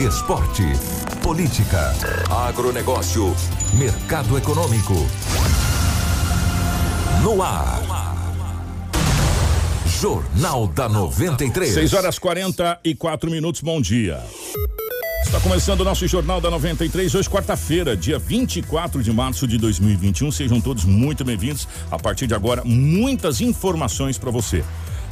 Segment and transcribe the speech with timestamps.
[0.00, 0.64] Esporte.
[1.22, 1.94] Política.
[2.30, 3.34] Agronegócio.
[3.74, 4.94] Mercado econômico.
[7.22, 7.82] No ar.
[10.00, 11.74] Jornal da 93.
[11.74, 14.20] 6 horas 44 minutos, bom dia.
[15.24, 20.32] Está começando o nosso Jornal da 93, hoje quarta-feira, dia 24 de março de 2021.
[20.32, 21.68] Sejam todos muito bem-vindos.
[21.90, 24.64] A partir de agora, muitas informações para você.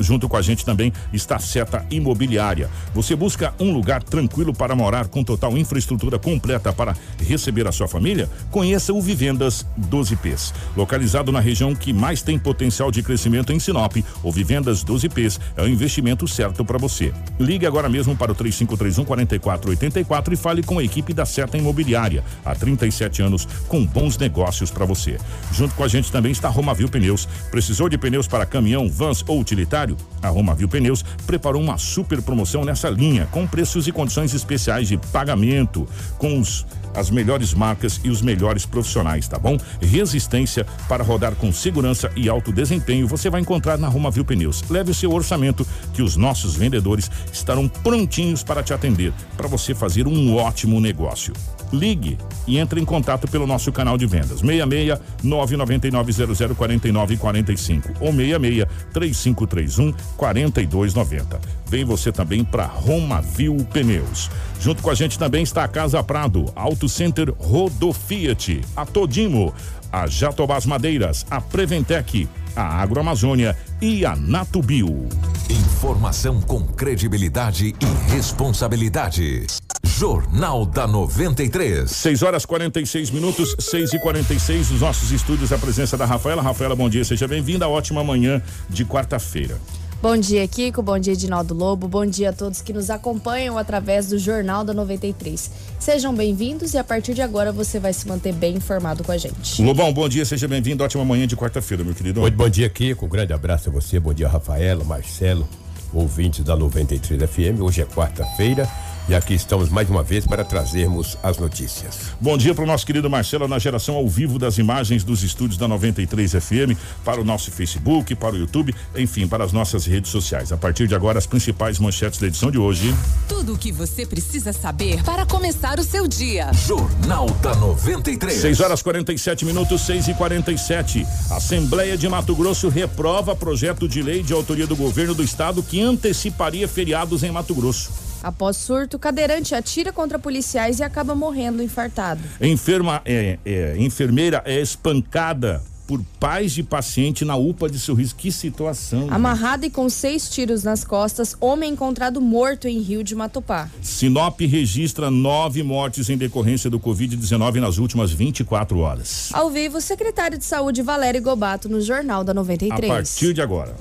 [0.00, 2.68] Junto com a gente também está Seta Imobiliária.
[2.94, 7.86] Você busca um lugar tranquilo para morar com total infraestrutura completa para receber a sua
[7.86, 8.28] família?
[8.50, 10.52] Conheça o Vivendas 12Ps.
[10.76, 15.62] Localizado na região que mais tem potencial de crescimento em Sinop, o Vivendas 12Ps é
[15.62, 17.12] o investimento certo para você.
[17.38, 22.24] Ligue agora mesmo para o 3531 4484 e fale com a equipe da Seta Imobiliária.
[22.44, 25.18] Há 37 anos com bons negócios para você.
[25.52, 27.26] Junto com a gente também está Romavil Pneus.
[27.50, 29.89] Precisou de pneus para caminhão, vans ou utilitário?
[30.22, 34.96] A Romavil Pneus preparou uma super promoção nessa linha, com preços e condições especiais de
[34.96, 35.86] pagamento,
[36.18, 39.56] com os as melhores marcas e os melhores profissionais, tá bom?
[39.80, 44.62] Resistência para rodar com segurança e alto desempenho você vai encontrar na Romavil Pneus.
[44.68, 49.74] Leve o seu orçamento que os nossos vendedores estarão prontinhos para te atender, para você
[49.74, 51.32] fazer um ótimo negócio.
[51.72, 57.92] Ligue e entre em contato pelo nosso canal de vendas 66 999 00 49 45
[58.00, 61.40] ou 66 3531 4290.
[61.68, 64.30] Vem você também para Romavil Pneus.
[64.60, 69.54] Junto com a gente também está a Casa Prado, Auto Center Rodo Fiat, a Todimo,
[69.92, 75.08] a Jatobás Madeiras, a Preventec, a Agroamazônia e a Natubio.
[75.48, 79.59] Informação com credibilidade e responsabilidade.
[80.00, 81.90] Jornal da 93.
[81.90, 86.40] 6 horas 46 minutos, 6 e 46 Os nossos estúdios, a presença da Rafaela.
[86.40, 87.68] Rafaela, bom dia, seja bem-vinda.
[87.68, 89.58] Ótima manhã de quarta-feira.
[90.00, 90.80] Bom dia, Kiko.
[90.80, 91.86] Bom dia, Edinaldo Lobo.
[91.86, 95.50] Bom dia a todos que nos acompanham através do Jornal da 93.
[95.78, 99.18] Sejam bem-vindos e a partir de agora você vai se manter bem informado com a
[99.18, 99.62] gente.
[99.62, 100.82] Lobão, bom dia, seja bem-vindo.
[100.82, 102.22] Ótima manhã de quarta-feira, meu querido.
[102.22, 103.04] Muito bom dia, Kiko.
[103.04, 104.00] Um grande abraço a você.
[104.00, 105.46] Bom dia, Rafaela, Marcelo,
[105.92, 107.60] ouvintes da 93 FM.
[107.60, 108.66] Hoje é quarta-feira
[109.10, 112.12] e aqui estamos mais uma vez para trazermos as notícias.
[112.20, 115.58] Bom dia para o nosso querido Marcelo na geração ao vivo das imagens dos estúdios
[115.58, 120.12] da 93 FM, para o nosso Facebook, para o YouTube, enfim, para as nossas redes
[120.12, 120.52] sociais.
[120.52, 122.94] A partir de agora, as principais manchetes da edição de hoje.
[123.28, 126.52] Tudo o que você precisa saber para começar o seu dia.
[126.52, 128.40] Jornal da 93.
[128.40, 134.22] 6 horas 47 minutos, 6 e 47 Assembleia de Mato Grosso reprova projeto de lei
[134.22, 138.09] de autoria do governo do estado que anteciparia feriados em Mato Grosso.
[138.22, 142.20] Após surto, cadeirante atira contra policiais e acaba morrendo infartado.
[142.40, 148.14] Enferma, é, é, enfermeira é espancada por pais de paciente na UPA de Sorriso.
[148.14, 149.08] Que situação.
[149.10, 153.68] Amarrado e com seis tiros nas costas, homem encontrado morto em Rio de Matupá.
[153.82, 159.30] Sinop registra nove mortes em decorrência do Covid-19 nas últimas 24 horas.
[159.32, 162.88] Ao vivo, o secretário de Saúde Valério Gobato no Jornal da A 93.
[162.88, 163.74] partir de agora.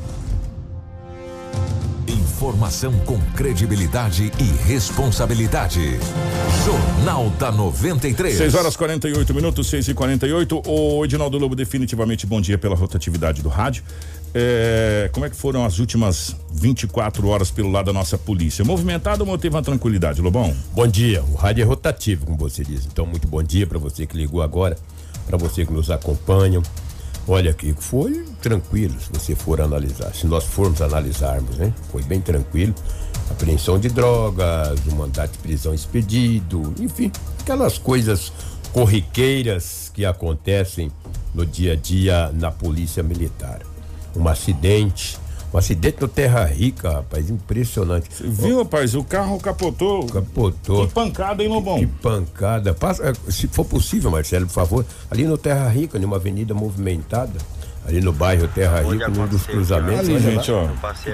[2.39, 6.00] Informação com credibilidade e responsabilidade.
[6.63, 8.33] Jornal da 93.
[8.38, 13.41] 6 horas 48 minutos, 6 e 48 O Edinaldo Lobo, definitivamente bom dia pela rotatividade
[13.41, 13.83] do rádio.
[14.33, 18.63] É, como é que foram as últimas 24 horas pelo lado da nossa polícia?
[18.63, 20.56] Movimentado ou teve uma tranquilidade, Lobão?
[20.71, 21.21] Bom dia.
[21.24, 22.85] O rádio é rotativo, como você diz.
[22.85, 24.77] Então, muito bom dia para você que ligou agora,
[25.27, 26.62] para você que nos acompanha.
[27.31, 30.12] Olha aqui, foi tranquilo se você for analisar.
[30.16, 31.72] Se nós formos analisarmos, né?
[31.92, 32.74] Foi bem tranquilo.
[33.30, 38.34] Apreensão de drogas, o mandato de prisão expedido, enfim, aquelas coisas
[38.74, 40.92] corriqueiras que acontecem
[41.31, 43.60] no dia a dia na polícia militar.
[44.16, 45.16] Um acidente,
[45.51, 48.07] Um acidente no Terra Rica, rapaz, impressionante.
[48.22, 48.94] Viu, rapaz?
[48.94, 50.06] O carro capotou.
[50.06, 50.88] Capotou.
[50.88, 51.80] Que pancada, hein, Lobão?
[51.80, 52.74] Que pancada.
[52.74, 57.40] Passa, se for possível, Marcelo, por favor, ali no Terra Rica, numa avenida movimentada,
[57.89, 60.00] ali no bairro Terra Rica, num dos cruzamentos.
[60.07, 60.68] Ali, olha gente, ó.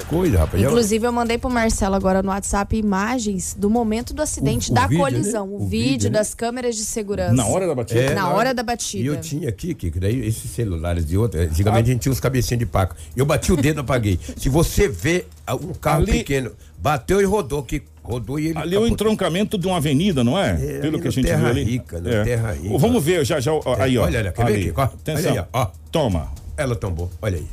[0.07, 0.63] Coisa, rapaz.
[0.63, 4.75] Inclusive, eu mandei pro Marcelo agora no WhatsApp imagens do momento do acidente, O- o
[4.75, 5.47] da vídeo, colisão.
[5.47, 5.53] né?
[5.53, 6.17] O, O vídeo, vídeo, né?
[6.19, 7.33] das câmeras de segurança.
[7.33, 8.13] Na hora da batida?
[8.13, 9.03] Na hora da batida.
[9.03, 12.19] E eu tinha aqui, que daí esses celulares de outra, antigamente a gente tinha os
[12.19, 12.95] cabecinhas de paca.
[13.15, 14.19] Eu bati o dedo, apaguei.
[14.37, 18.57] Se você vê ah, um carro Ali- pequeno, bateu e rodou, que rodou e ele.
[18.59, 20.51] Ali é o entroncamento de uma avenida, não é?
[20.51, 21.63] É, Pelo que a gente Terra viu ali.
[21.63, 22.23] Rica, É.
[22.23, 22.77] Terra Rica.
[22.77, 23.51] Vamos ver já já.
[23.53, 24.03] ó, Aí, ó.
[24.03, 24.73] olha, olha, quer ver aqui?
[24.75, 25.31] Ó, Atenção.
[25.31, 25.67] olha aí, ó.
[25.91, 26.31] Toma.
[26.57, 27.47] Ela tombou, olha aí.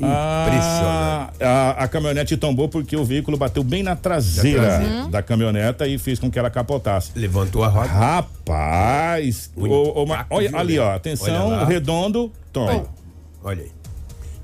[0.00, 1.42] Ah, Impressionante.
[1.42, 5.08] a, a caminhonete tombou porque o veículo bateu bem na traseira Da traseira.
[5.08, 7.10] da caminhoneta e fez com que ela capotasse.
[7.16, 7.88] Levantou a roda.
[7.88, 9.50] Rapaz!
[9.56, 10.94] Ma- impacto olha ali, ó.
[10.94, 12.86] Atenção, Olha redondo, toma.
[13.42, 13.70] Olha aí.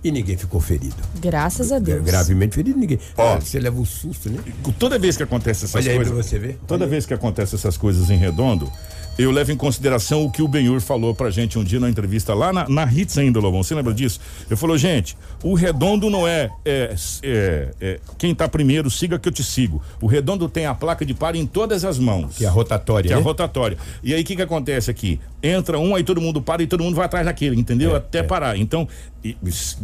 [0.03, 0.97] E ninguém ficou ferido.
[1.21, 2.03] Graças a Deus.
[2.05, 2.99] Gravemente ferido, ninguém.
[3.17, 3.35] Ó.
[3.37, 4.39] Ah, Você leva um susto, né?
[4.79, 6.13] Toda vez que acontece essas Olha aí coisas.
[6.15, 6.59] pra você ver.
[6.67, 8.71] Toda vez que acontece essas coisas em redondo,
[9.17, 12.35] eu levo em consideração o que o Benhur falou pra gente um dia na entrevista
[12.35, 13.63] lá na, na Hits ainda, Lobão.
[13.63, 14.21] Você lembra disso?
[14.51, 19.29] Eu falou, gente, o redondo não é, é, é, é, quem tá primeiro, siga que
[19.29, 19.81] eu te sigo.
[20.01, 22.37] O redondo tem a placa de par em todas as mãos.
[22.37, 23.25] Que é a rotatória, Que é a né?
[23.25, 23.79] rotatória.
[24.03, 25.21] E aí o que que acontece aqui?
[25.43, 27.93] Entra um, aí todo mundo para e todo mundo vai atrás daquele, entendeu?
[27.95, 28.23] É, Até é.
[28.23, 28.57] parar.
[28.59, 28.89] Então,
[29.23, 29.37] e-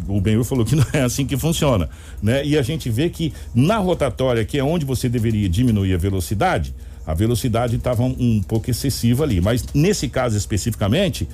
[0.09, 1.89] o Benhur falou que não é assim que funciona,
[2.23, 2.45] né?
[2.45, 6.75] E a gente vê que na rotatória, que é onde você deveria diminuir a velocidade,
[7.11, 9.41] a velocidade estava um, um pouco excessiva ali.
[9.41, 11.29] Mas nesse caso especificamente,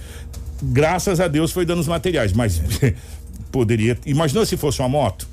[0.63, 2.61] graças a Deus foi danos materiais, mas
[3.53, 3.99] poderia.
[4.07, 5.29] Imaginou se fosse uma moto?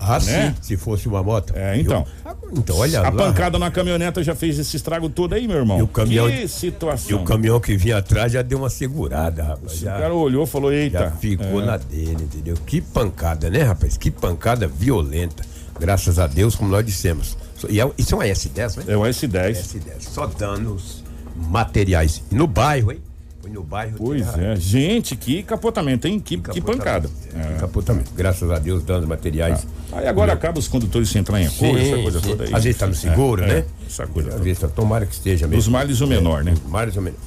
[0.00, 0.54] Ah, Né?
[0.60, 1.52] sim, se fosse uma moto.
[1.56, 2.06] É, então.
[2.24, 3.12] Eu- então, olha a lá.
[3.12, 5.80] pancada na caminhoneta já fez esse estrago todo aí, meu irmão.
[5.80, 7.10] E o caminhão- Que situação.
[7.10, 9.72] E o caminhão que vinha atrás já deu uma segurada, rapaz.
[9.72, 10.98] O Já, cara olhou e falou: Eita.
[11.00, 11.66] já ficou é.
[11.66, 12.54] na dele, entendeu?
[12.64, 13.96] Que pancada, né, rapaz?
[13.96, 15.42] Que pancada violenta.
[15.80, 17.36] Graças a Deus, como nós dissemos.
[17.68, 18.84] E é, isso é uma S10, né?
[18.88, 19.50] É o S10.
[19.52, 20.00] S10.
[20.00, 21.02] Só danos
[21.36, 22.22] materiais.
[22.30, 22.98] E no bairro, hein?
[23.40, 23.94] Foi no bairro.
[23.96, 24.56] Pois Terra- é.
[24.56, 26.18] Gente, que capotamento, hein?
[26.20, 27.08] Que, que pancada.
[27.34, 27.58] É, É.
[27.58, 28.10] Capotamento.
[28.14, 29.66] Graças a Deus, danos materiais.
[29.92, 32.28] Aí agora acaba os condutores se entrar em acordo, essa coisa sim.
[32.28, 32.54] toda aí.
[32.54, 33.58] Às vezes tá no seguro, É, né?
[33.60, 35.56] é, essa coisa Às vezes tá, tomara que esteja mesmo.
[35.62, 36.54] Dos males o menor, né?
[36.66, 37.18] Mais ou menos.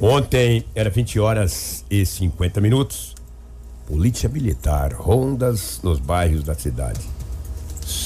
[0.00, 3.14] Ontem era 20 horas e 50 minutos.
[3.86, 7.00] Polícia militar, rondas nos bairros da cidade.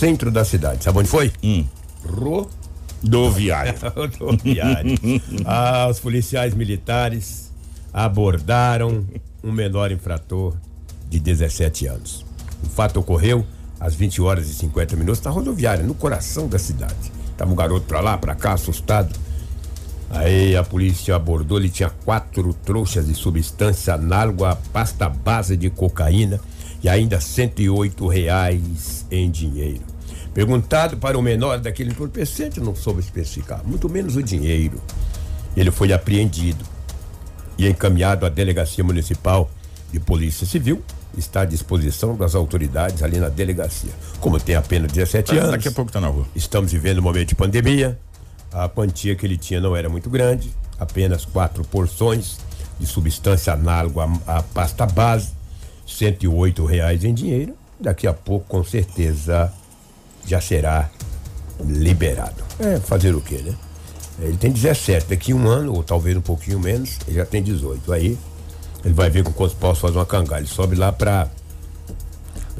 [0.01, 0.83] Centro da cidade.
[0.83, 1.31] Sabe onde foi?
[1.45, 1.63] Hum.
[2.07, 2.49] Ro
[3.03, 3.75] Do viário.
[3.95, 4.97] rodoviária.
[5.45, 7.53] ah, os policiais militares
[7.93, 9.05] abordaram
[9.45, 10.57] um menor infrator
[11.07, 12.25] de 17 anos.
[12.65, 13.45] O fato ocorreu
[13.79, 17.13] às 20 horas e 50 minutos na rodoviária, no coração da cidade.
[17.37, 19.15] Tava um garoto pra lá, pra cá, assustado.
[20.09, 25.69] Aí a polícia abordou, ele tinha quatro trouxas de substância análoga à pasta base de
[25.69, 26.41] cocaína
[26.83, 29.90] e ainda 108 reais em dinheiro.
[30.33, 34.81] Perguntado para o menor daquele entorpecente, não soube especificar, muito menos o dinheiro.
[35.57, 36.65] Ele foi apreendido
[37.59, 39.51] e encaminhado à delegacia municipal
[39.93, 40.83] de polícia civil.
[41.19, 43.91] Está à disposição das autoridades ali na delegacia.
[44.21, 45.51] Como tem apenas 17 anos.
[45.51, 46.25] Daqui a pouco tá na rua.
[46.37, 47.99] Estamos vivendo um momento de pandemia.
[48.53, 52.39] A quantia que ele tinha não era muito grande, apenas quatro porções
[52.79, 55.33] de substância análoga à, à pasta base,
[55.87, 57.55] 108 reais em dinheiro.
[57.79, 59.53] Daqui a pouco, com certeza,
[60.27, 60.91] já será
[61.65, 62.43] liberado.
[62.59, 63.55] É, fazer o quê, né?
[64.21, 67.93] Ele tem 17, daqui um ano, ou talvez um pouquinho menos, ele já tem 18.
[67.93, 68.19] Aí
[68.85, 70.41] ele vai ver com quantos posso fazer uma cangada.
[70.41, 71.29] Ele sobe lá pra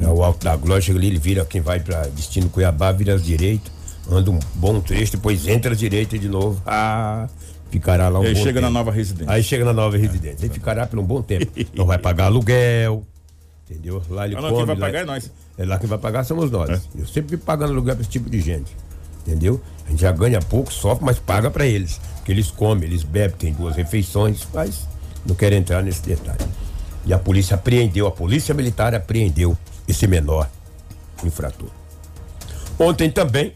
[0.01, 3.13] é o Alto da Glória, chega ali, ele vira quem vai para destino Cuiabá, vira
[3.13, 3.69] à direita,
[4.09, 6.59] anda um bom trecho, depois entra à direita de novo.
[6.65, 7.27] Ah,
[7.69, 8.79] ficará lá um aí chega na tempo.
[8.79, 9.31] nova residência.
[9.31, 10.39] Aí chega na nova residência.
[10.43, 11.51] Aí ficará por um bom tempo.
[11.75, 13.03] Não vai pagar aluguel,
[13.69, 14.01] entendeu?
[14.09, 14.57] Lá ele Ah, não, come.
[14.57, 15.31] quem vai lá- pagar é nós.
[15.61, 16.69] É lá quem vai pagar somos nós.
[16.69, 16.81] É.
[16.95, 18.75] Eu sempre fico pagando aluguel para esse tipo de gente.
[19.21, 19.61] Entendeu?
[19.85, 22.01] A gente já ganha pouco, sofre, mas paga para eles.
[22.15, 24.87] Porque eles comem, eles bebem, tem duas refeições, mas
[25.23, 26.43] não quero entrar nesse detalhe.
[27.05, 29.55] E a polícia apreendeu, a polícia militar apreendeu
[29.87, 30.49] esse menor
[31.23, 31.69] infrator.
[32.79, 33.53] Ontem também,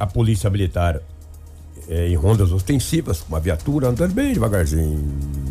[0.00, 1.00] a polícia militar,
[1.88, 5.04] eh, em rondas ostensivas, com uma viatura, andando bem devagarzinho,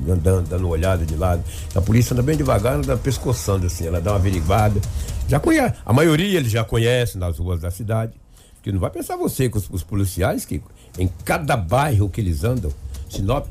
[0.09, 1.43] andando, dando olhada de lado.
[1.75, 4.79] A polícia anda bem devagar, anda pescoçando assim, ela dá uma averiguada.
[5.27, 8.13] Já conhece, a maioria eles já conhecem nas ruas da cidade.
[8.61, 10.61] Que não vai pensar você com os, os policiais que
[10.97, 12.71] em cada bairro que eles andam,
[13.09, 13.45] Sinop,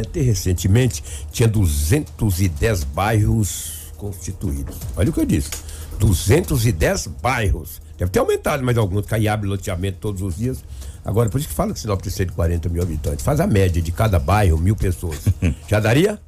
[0.00, 4.76] até recentemente, tinha 210 bairros constituídos.
[4.96, 5.50] Olha o que eu disse.
[5.98, 7.80] 210 bairros.
[7.98, 10.64] Deve ter aumentado mais alguns, abre loteamento todos os dias.
[11.04, 13.24] Agora, por isso que fala que Sinop tem 140 mil habitantes.
[13.24, 15.24] Faz a média de cada bairro, mil pessoas.
[15.68, 16.18] Já daria?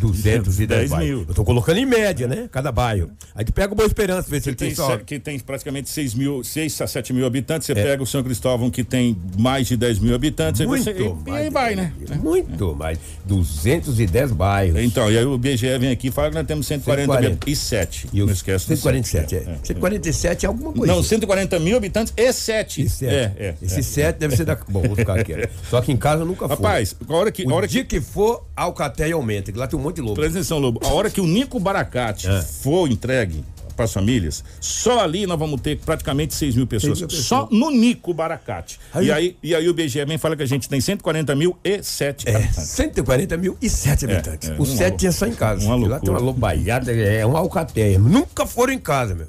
[0.00, 1.08] 210 10 bairros.
[1.18, 1.24] mil.
[1.28, 2.48] Eu tô colocando em média, né?
[2.50, 3.10] Cada bairro.
[3.34, 4.96] Aí tu pega o Boa Esperança, vê se Que ele tem, tem só.
[4.98, 7.66] que tem praticamente 6 mil, 6 a 7 mil habitantes.
[7.66, 7.82] Você É.
[7.82, 10.60] pega o São Cristóvão, que tem mais de 10 mil habitantes.
[10.60, 11.92] aí Muito você, e, e mais aí vai, 10 né?
[12.08, 12.22] mil.
[12.22, 12.98] Muito mais.
[13.24, 14.80] 210 bairros.
[14.82, 17.50] Então, e aí o BGE vem aqui e fala que nós temos 140 140.
[17.50, 18.08] e 7.
[18.12, 19.48] E Não esquece do 147, sete.
[19.48, 19.58] é.
[19.62, 20.92] 147 é alguma coisa.
[20.92, 22.82] Não, 140 mil habitantes e 7.
[22.82, 23.14] E sete.
[23.14, 23.54] É, é.
[23.62, 23.82] Esse é.
[23.82, 24.56] 7 deve ser da.
[24.68, 25.34] Bom, vou ficar aqui.
[25.34, 25.44] né?
[25.70, 26.56] Só que em casa nunca foi.
[26.56, 27.44] Rapaz, a hora que.
[27.44, 30.14] O hora dia que que for, Alcatéia aumenta, que lá tem um monte de lobo.
[30.14, 30.80] Presta atenção, Lobo.
[30.82, 32.40] A hora que o Nico Baracate É.
[32.40, 33.44] for entregue
[33.76, 36.98] para as famílias, só ali nós vamos ter praticamente 6 mil pessoas.
[36.98, 37.26] 6 mil pessoas.
[37.26, 38.80] Só no Nico Baracate.
[38.94, 41.54] Aí- E, aí, e aí o BGE vem fala que a gente tem 140 mil
[41.62, 42.62] e 7 É, habitantes.
[42.70, 44.48] 140 mil e 7 habitantes.
[44.48, 45.62] é, o uma 7 lou- tinha só em casa.
[45.66, 47.98] uma lá tem uma lobaiada, é uma alcateia.
[47.98, 49.26] Nunca foram em casa, meu.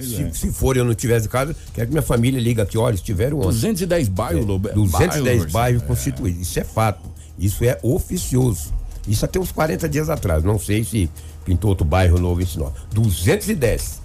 [0.00, 0.30] Se, é.
[0.32, 3.38] se for eu não tivesse em casa, quero que minha família liga aqui, olha, estiveram
[3.38, 3.48] ontem.
[3.48, 4.68] 210 bairros, Lobo.
[4.68, 5.86] é 210 bairro, bairros é.
[5.86, 6.40] constituídos.
[6.40, 7.12] Isso é fato.
[7.38, 8.72] Isso é oficioso.
[9.06, 10.42] Isso até uns 40 dias atrás.
[10.42, 11.10] Não sei se
[11.44, 12.74] pintou outro bairro novo em Sinop.
[12.92, 14.02] 210.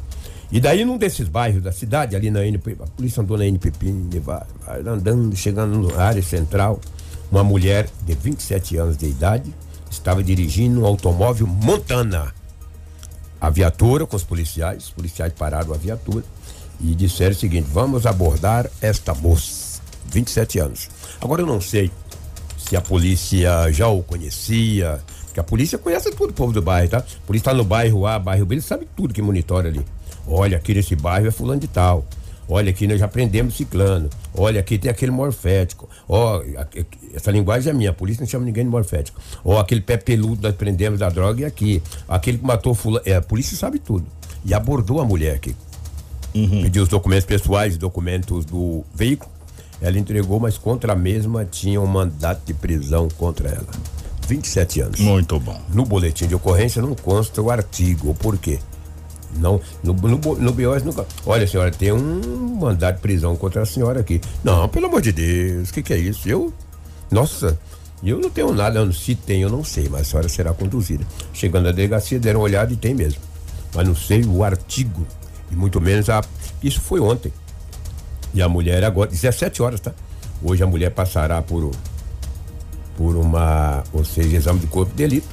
[0.51, 3.93] E daí, num desses bairros da cidade, ali na NP, a polícia andou na NPP,
[4.86, 6.79] andando, chegando na área central,
[7.31, 9.53] uma mulher de 27 anos de idade
[9.91, 12.33] estava dirigindo um automóvel Montana.
[13.39, 16.25] A viatura com os policiais, os policiais pararam a viatura
[16.81, 20.89] e disseram o seguinte: vamos abordar esta moça, 27 anos.
[21.21, 21.91] Agora eu não sei
[22.70, 26.88] se a polícia já o conhecia, porque a polícia conhece tudo o povo do bairro,
[26.88, 27.00] tá?
[27.00, 29.84] A polícia tá no bairro A, bairro B, ele sabe tudo que monitora ali.
[30.28, 32.06] Olha, aqui nesse bairro é fulano de tal.
[32.48, 34.08] Olha, aqui nós já prendemos ciclano.
[34.36, 35.90] Olha, aqui tem aquele morfético.
[36.08, 36.44] Ó,
[37.12, 39.20] essa linguagem é minha, a polícia não chama ninguém de morfético.
[39.44, 41.82] Ó, aquele pé peludo nós prendemos da droga e aqui.
[42.08, 43.04] Aquele que matou fulano.
[43.04, 44.06] É, a polícia sabe tudo.
[44.46, 45.56] E abordou a mulher aqui.
[46.62, 49.38] Pediu os documentos pessoais, documentos do veículo.
[49.81, 53.67] Ela entregou, mas contra a mesma tinha um mandato de prisão contra ela.
[54.27, 55.00] 27 anos.
[55.00, 55.59] Muito bom.
[55.74, 58.13] No boletim de ocorrência não consta o artigo.
[58.15, 58.59] Por quê?
[59.38, 61.05] Não, no, no, no BOS nunca.
[61.25, 64.21] Olha, senhora, tem um mandato de prisão contra a senhora aqui.
[64.43, 66.27] Não, pelo amor de Deus, o que, que é isso?
[66.27, 66.53] Eu.
[67.12, 67.57] Nossa,
[68.03, 71.05] eu não tenho nada, se tem, eu não sei, mas a senhora será conduzida.
[71.33, 73.21] Chegando na delegacia, deram uma olhada e tem mesmo.
[73.74, 75.05] Mas não sei o artigo,
[75.51, 76.24] e muito menos a.
[76.62, 77.31] Isso foi ontem.
[78.33, 79.91] E a mulher agora, 17 horas, tá?
[80.43, 81.71] Hoje a mulher passará por,
[82.95, 85.27] por uma, ou seja, exame de corpo de delito.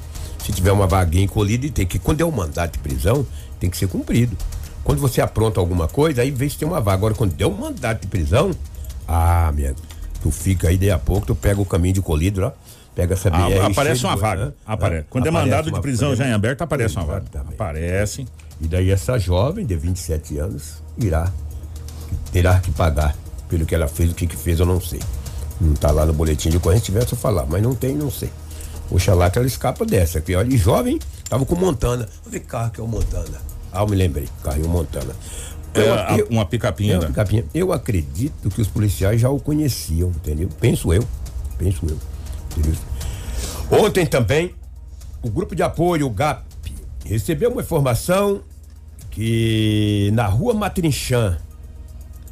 [0.44, 3.26] Se tiver uma vaguinha encolhida, tem que, quando é um mandato de prisão,
[3.58, 4.36] tem que ser cumprido.
[4.84, 6.96] Quando você apronta alguma coisa, aí vê se tem uma vaga.
[6.98, 8.52] Agora, quando deu um mandato de prisão,
[9.08, 9.74] ah, minha,
[10.22, 12.52] tu fica aí, daí a pouco, tu pega o caminho de colhido lá,
[12.94, 13.72] pega essa Ah, BR.
[13.72, 14.42] aparece cheia uma vaga.
[14.44, 14.52] hã?
[14.64, 15.06] Aparece.
[15.10, 17.24] Quando é Aparece mandado de prisão é- já em aberto, aparece uma vaga.
[17.28, 17.54] Exatamente.
[17.54, 18.26] Aparece.
[18.60, 21.30] E daí essa jovem de 27 anos irá,
[22.32, 23.16] terá que pagar
[23.48, 25.00] pelo que ela fez, o que que fez eu não sei.
[25.60, 28.30] Não tá lá no boletim de ocorrência, tivesse eu falar, mas não tem, não sei.
[28.90, 32.02] Oxalá que ela escapa dessa, que olha, jovem, tava com Montana.
[32.04, 33.40] Eu falei, carro que é o Montana.
[33.72, 35.14] Ah, eu me lembrei, carro é o Montana.
[35.74, 37.00] É, Eu- a- eu- uma picapinha, é, né?
[37.00, 37.44] uma picapinha.
[37.54, 40.48] Eu acredito que os policiais já o conheciam, entendeu?
[40.60, 41.04] Penso eu,
[41.58, 41.98] penso eu.
[42.56, 42.74] entendeu?
[43.70, 44.54] Ontem também,
[45.22, 46.44] o grupo de apoio, o GAP,
[47.04, 48.40] recebeu uma informação
[49.10, 51.38] que na rua Matrinchã,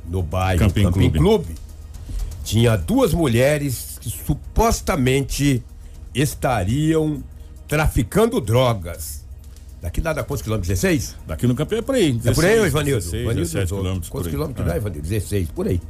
[0.08, 1.18] no bairro Camping Camping, Clube.
[1.18, 1.54] Clube,
[2.44, 5.62] tinha duas mulheres que supostamente
[6.14, 7.22] estariam
[7.66, 9.24] traficando drogas.
[9.82, 10.68] Daqui nada quantos quilômetros?
[10.68, 11.16] 16?
[11.26, 12.18] Daqui no campo é por aí.
[12.24, 13.00] É por aí, 16, Ivanildo?
[13.00, 13.78] 16, Ivanildo 17 usou.
[13.78, 14.08] quilômetros.
[14.10, 14.70] Quantos quilômetros É.
[14.70, 15.02] dá, Ivanildo?
[15.08, 15.80] 16, por aí.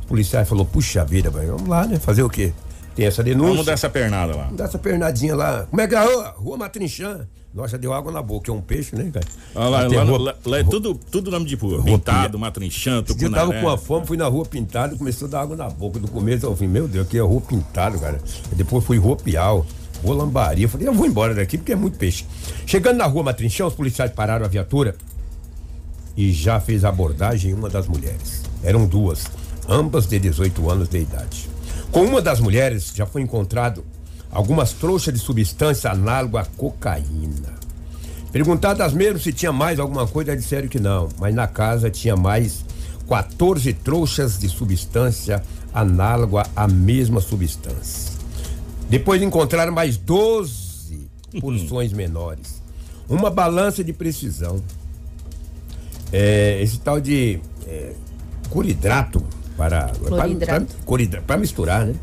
[0.00, 1.98] Os policiais falou, puxa vida, velho, vamos lá, né?
[1.98, 2.52] Fazer o quê?
[2.98, 3.50] Tem essa denúncia.
[3.50, 4.50] Vamos dar essa pernada lá.
[4.52, 5.66] Dá essa pernadinha lá.
[5.70, 6.34] Como é que é a rua?
[6.36, 7.28] Rua Matrinchã.
[7.54, 8.50] Nossa, deu água na boca.
[8.50, 9.24] É um peixe, né, cara?
[9.54, 11.80] Ah, lá, Lá rua- lá- lá é tudo, tudo nome de rua.
[11.84, 13.14] Pintado, Matrinchã, dia eu tava
[13.44, 13.60] Tucunaré.
[13.60, 16.00] com uma fome, fui na rua pintado, começou a dar água na boca.
[16.00, 18.18] Do começo ao fim, meu Deus, aqui é rua pintado, cara.
[18.56, 19.64] Depois fui rua Piau,
[20.02, 20.64] rua Lambaria.
[20.64, 22.24] Eu falei, eu vou embora daqui porque é muito peixe.
[22.66, 24.96] Chegando na rua Matrinchão, os policiais pararam a viatura
[26.16, 28.42] e já fez abordagem em uma das mulheres.
[28.64, 29.24] Eram duas,
[29.68, 31.48] ambas de 18 anos de idade.
[31.90, 33.84] Com uma das mulheres já foi encontrado
[34.30, 37.58] algumas trouxas de substância análoga à cocaína.
[38.30, 41.08] Perguntadas mesmo se tinha mais alguma coisa, disseram que não.
[41.18, 42.64] Mas na casa tinha mais
[43.08, 45.42] 14 trouxas de substância
[45.72, 48.12] análoga à mesma substância.
[48.90, 51.08] Depois encontraram mais 12
[51.40, 52.62] porções menores.
[53.08, 54.62] Uma balança de precisão.
[56.12, 57.92] É, esse tal de é,
[58.50, 59.22] cloridrato
[59.58, 59.90] para
[61.26, 61.94] para- misturar, né?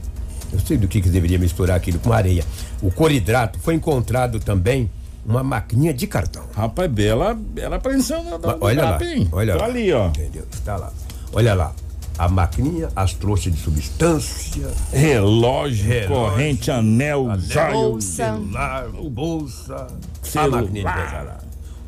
[0.54, 2.44] Eu sei do que, que deveria misturar aquilo com areia.
[2.82, 4.90] O cloridrato foi encontrado também
[5.26, 6.44] uma maquininha de cartão.
[6.54, 9.28] Rapaz, bela, bela apreensão da, da, olha lá, hein?
[9.32, 9.66] olha Tá lá.
[9.66, 10.08] ali, ó.
[10.10, 10.46] Entendeu?
[10.54, 10.92] Está lá.
[11.34, 11.74] Olha lá.
[12.18, 17.72] a maquininha, as trouxas de substância, Relógio, Relógio, corrente, anel, anel, joia.
[17.74, 18.08] Bolsa.
[18.26, 20.62] celular, bolsa, a Celular.
[20.62, 21.38] maquininha de pesar lá.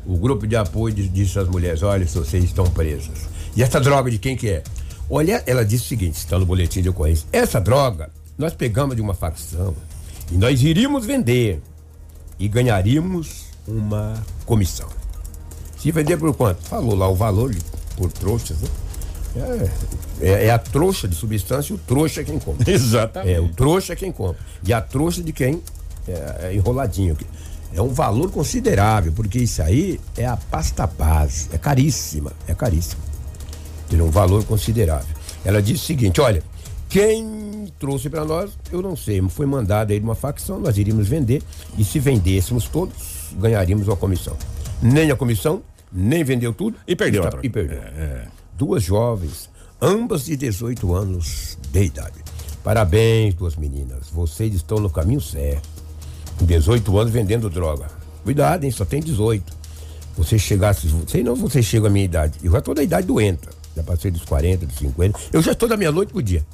[0.04, 3.26] O grupo de apoio disse às mulheres, olha, se vocês estão presas.
[3.56, 4.62] E essa droga de quem que é?
[5.10, 7.26] Olha, ela disse o seguinte, está no boletim de ocorrência.
[7.32, 9.74] Essa droga, nós pegamos de uma facção
[10.30, 11.60] e nós iríamos vender
[12.38, 14.88] e ganharíamos uma comissão.
[15.78, 16.60] Se vender por quanto?
[16.62, 17.60] Falou lá o valor de-
[17.96, 18.68] por trouxas, né?
[20.20, 22.68] É, é- é a trouxa de substância e o trouxa é quem compra.
[22.70, 23.32] Exatamente.
[23.34, 24.40] É, o trouxa é quem compra.
[24.64, 25.62] E a trouxa de quem?
[26.06, 27.16] É, é enroladinho.
[27.72, 31.48] É um valor considerável, porque isso aí é a pasta base.
[31.52, 33.02] É caríssima, é caríssima.
[33.88, 35.14] Tem um valor considerável.
[35.44, 36.42] Ela disse o seguinte: olha,
[36.88, 41.06] quem trouxe para nós, eu não sei, foi mandado aí de uma facção, nós iríamos
[41.08, 41.42] vender,
[41.76, 42.94] e se vendêssemos todos,
[43.38, 44.36] ganharíamos uma comissão.
[44.82, 46.76] Nem a comissão, nem vendeu tudo.
[46.86, 47.46] E perdeu Está- troca.
[47.46, 47.78] E perdeu.
[47.78, 48.26] É,
[48.56, 49.48] Duas jovens,
[49.80, 52.18] ambas de 18 anos de idade.
[52.64, 54.08] Parabéns, duas meninas.
[54.12, 55.68] Vocês estão no caminho certo.
[56.38, 57.86] Com 18 anos vendendo droga.
[58.24, 58.70] Cuidado, hein?
[58.70, 59.56] Só tem 18.
[60.16, 60.88] Você chegasse.
[61.06, 62.38] Sei não, você chega à minha idade.
[62.42, 63.48] Eu já tô da idade doenta.
[63.78, 65.18] Já passei dos 40, dos 50.
[65.32, 66.44] Eu já estou da meia-noite pro dia.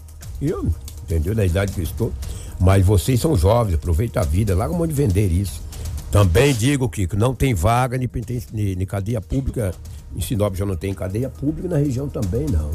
[0.43, 0.71] Eu,
[1.05, 1.35] entendeu?
[1.35, 2.13] Da idade que eu estou.
[2.61, 5.63] Mas vocês são jovens, aproveita a vida, larga mão de vender isso.
[6.11, 8.09] Também digo, Kiko, não tem vaga nem,
[8.53, 9.75] nem, nem cadeia pública.
[10.15, 12.71] Em Sinop já não tem cadeia pública, na região também não.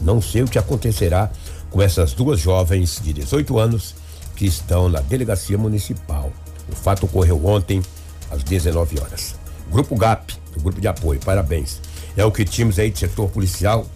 [0.00, 1.28] Não sei o que acontecerá
[1.68, 3.96] com essas duas jovens de 18 anos
[4.36, 6.32] que estão na delegacia municipal.
[6.70, 7.82] O fato ocorreu ontem,
[8.30, 9.34] às 19 horas.
[9.72, 11.80] Grupo GAP, o grupo de apoio, parabéns.
[12.18, 13.86] É o que tínhamos aí de setor policial,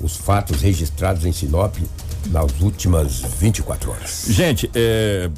[0.00, 1.76] os fatos registrados em Sinop
[2.26, 4.24] nas últimas 24 horas.
[4.28, 5.30] Gente, é,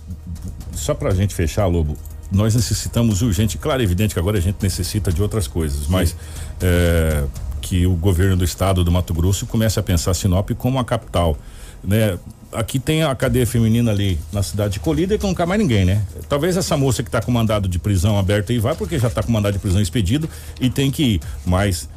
[0.73, 1.95] só pra gente fechar, Lobo,
[2.33, 6.17] nós necessitamos urgente, claro, é evidente que agora a gente necessita de outras coisas, mas
[6.63, 7.23] é,
[7.61, 11.37] que o governo do estado do Mato Grosso comece a pensar Sinop como a capital,
[11.85, 12.19] né?
[12.51, 15.85] Aqui tem a cadeia feminina ali na cidade de Colíder que não cai mais ninguém,
[15.85, 16.03] né?
[16.31, 19.23] Talvez essa moça que tá com mandado de prisão aberto aí vá porque já tá
[19.23, 20.29] com mandado de prisão expedido
[20.61, 21.89] e tem que ir, mas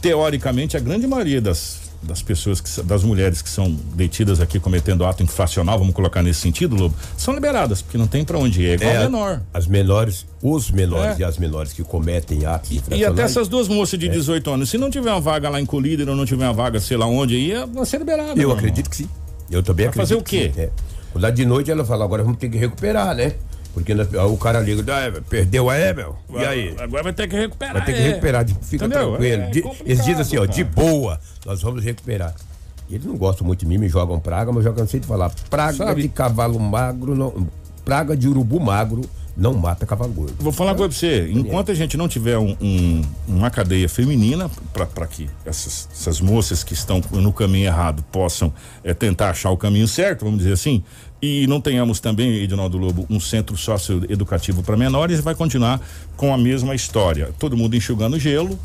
[0.00, 5.04] teoricamente a grande maioria das das pessoas que, das mulheres que são detidas aqui cometendo
[5.04, 8.66] ato infracional, vamos colocar nesse sentido, Lobo, são liberadas, porque não tem pra onde ir,
[8.70, 9.42] é igual É, menor.
[9.52, 11.22] As menores, os menores É.
[11.22, 13.12] e as menores que cometem atos E infracionais.
[13.12, 13.96] até essas duas moças É.
[13.96, 16.52] de 18 anos, se não tiver uma vaga lá em Colíder ou não tiver uma
[16.52, 18.40] vaga, sei lá onde, aí é- vai ser liberada.
[18.40, 19.08] Eu acredito que sim.
[19.50, 20.08] Eu também Vai acredito.
[20.08, 20.52] fazer o que quê?
[20.54, 20.70] sim, é.
[21.10, 23.32] Quando dá de noite ela fala, agora vamos ter que recuperar, né?
[23.74, 26.16] Porque o cara liga, "Ah, perdeu a Ebel.
[26.30, 26.74] E aí?
[26.78, 27.74] Agora vai ter que recuperar.
[27.74, 28.02] Vai ter que é.
[28.08, 29.10] recuperar, de- fica Entendeu?
[29.10, 29.42] tranquilo.
[29.42, 30.52] É complicado, eles dizem assim, ó, cara.
[30.52, 32.34] de boa, nós vamos recuperar.
[32.90, 35.30] Eles não gostam muito de mim, me jogam praga, mas eu já cansei de falar.
[35.50, 37.46] Praga Sabe- de cavalo magro, não,
[37.84, 39.02] praga de urubu magro
[39.36, 40.34] não mata cavalo gordo.
[40.40, 41.30] Vou falar coisa pra você.
[41.30, 46.64] Enquanto a gente não tiver um- um- uma cadeia feminina para que essas, essas moças
[46.64, 48.52] que estão no caminho errado possam
[48.82, 50.82] eh, tentar achar o caminho certo, vamos dizer assim,
[51.20, 55.80] e não tenhamos também, Edinaldo Lobo, um centro socioeducativo para menores, vai continuar
[56.16, 57.30] com a mesma história.
[57.38, 58.58] Todo mundo enxugando gelo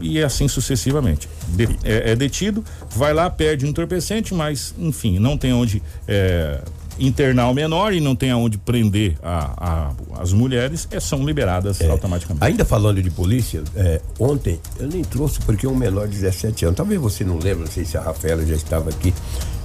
[0.00, 1.28] e, e assim sucessivamente.
[1.48, 5.82] De- é, é detido, vai lá, perde um entorpecente, mas, enfim, não tem onde.
[6.08, 6.60] eh,
[6.98, 11.80] internar o menor e não tem aonde prender a, a- as mulheres, é, são liberadas
[11.80, 12.44] automaticamente.
[12.44, 16.76] Ainda falando de polícia, é, ontem eu nem trouxe porque um menor de 17 anos,
[16.76, 19.14] talvez você não lembre, não sei se a Rafaela já estava aqui,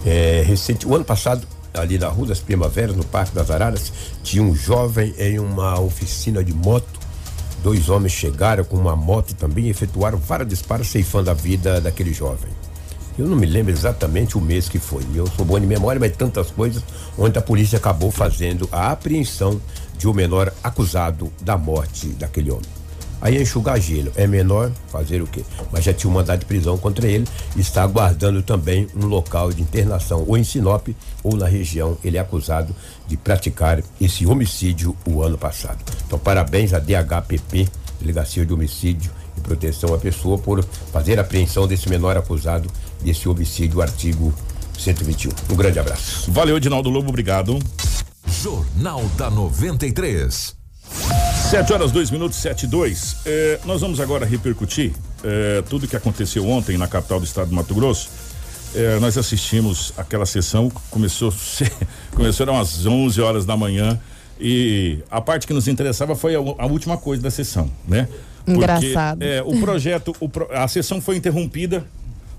[0.06, 1.46] é, recente, o ano passado,
[1.78, 3.92] ali na Rua das Primaveras, no Parque das Araras,
[4.24, 7.00] tinha um jovem em uma oficina de moto,
[7.64, 12.14] dois homens chegaram com uma moto e também efetuaram vários disparos ceifando a vida daquele
[12.14, 12.50] jovem.
[13.18, 15.04] Eu não me lembro exatamente o mês que foi.
[15.16, 16.84] Eu sou bom de memória, mas tantas coisas
[17.18, 19.60] onde a polícia acabou fazendo a apreensão
[19.98, 22.75] de um menor acusado da morte daquele homem.
[23.26, 24.12] Aí enxugar gelo.
[24.16, 25.44] É menor, fazer o quê?
[25.72, 29.52] Mas já tinha um mandado de prisão contra ele e está aguardando também um local
[29.52, 30.90] de internação, ou em Sinop,
[31.24, 31.98] ou na região.
[32.04, 32.76] Ele é acusado
[33.08, 35.84] de praticar esse homicídio o ano passado.
[36.06, 37.68] Então, parabéns à DHPP,
[38.00, 42.70] Delegacia de Homicídio e Proteção à Pessoa, por fazer a apreensão desse menor acusado
[43.02, 44.32] desse homicídio, artigo
[44.78, 45.32] 121.
[45.52, 46.32] Um grande abraço.
[46.32, 47.58] Valeu, Edinaldo Lobo, obrigado.
[48.28, 50.56] Jornal da 93.
[51.56, 53.16] 7 horas, 2 minutos, 7 e 2.
[53.26, 54.92] Eh, nós vamos agora repercutir
[55.24, 58.10] eh, tudo que aconteceu ontem na capital do estado do Mato Grosso.
[58.76, 61.34] Eh, nós assistimos aquela sessão, começou,
[62.14, 63.98] começou às 11 horas da manhã
[64.38, 68.10] e a parte que nos interessava foi a, a última coisa da sessão, né?
[68.44, 69.22] Porque, Engraçado.
[69.22, 71.86] eh, o projeto, o a sessão foi interrompida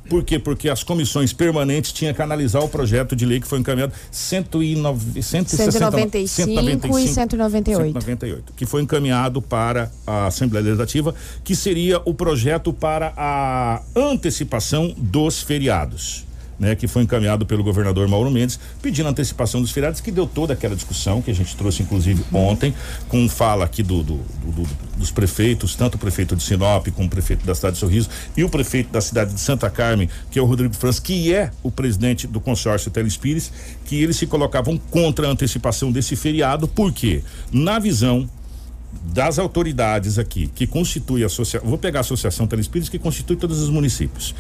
[0.09, 0.39] por quê?
[0.39, 5.23] Porque as comissões permanentes tinham que analisar o projeto de lei que foi encaminhado 109,
[5.23, 7.87] 160, 195 e 198.
[7.87, 11.15] 198, que foi encaminhado para a Assembleia Legislativa,
[11.45, 16.26] que seria o projeto para a antecipação dos feriados.
[16.59, 20.53] Né, que foi encaminhado pelo governador Mauro Mendes, pedindo antecipação dos feriados, que deu toda
[20.53, 22.75] aquela discussão que a gente trouxe, inclusive, ontem,
[23.09, 27.11] com fala aqui do, do, do, dos prefeitos, tanto o prefeito de Sinop como o
[27.11, 30.43] prefeito da cidade de Sorriso e o prefeito da cidade de Santa Carmen, que é
[30.43, 33.53] o Rodrigo Franz, que é o presidente do consórcio Telespires,
[33.85, 38.29] que eles se colocavam contra a antecipação desse feriado, porque, na visão
[39.13, 43.61] das autoridades aqui, que constitui a associação, vou pegar a Associação Telespires, que constitui todos
[43.61, 44.35] os municípios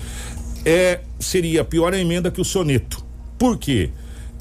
[0.66, 3.06] é, seria pior a emenda que o soneto.
[3.38, 3.90] Por quê?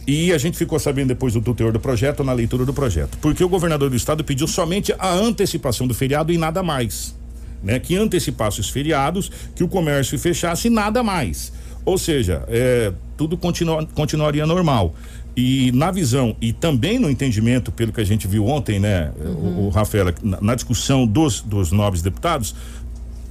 [0.08, 3.18] E a gente ficou sabendo depois do teor do projeto, na leitura do projeto.
[3.22, 7.16] Porque o governador do estado pediu somente a antecipação do feriado e nada mais.
[7.64, 7.80] Né?
[7.80, 11.54] Que antecipasse os feriados, que o comércio fechasse e nada mais.
[11.84, 14.96] Ou seja, é, tudo continua, continuaria normal.
[15.38, 19.34] E na visão e também no entendimento, pelo que a gente viu ontem, né, uhum.
[19.34, 22.56] o, o Rafael, na, na discussão dos, dos nobres deputados,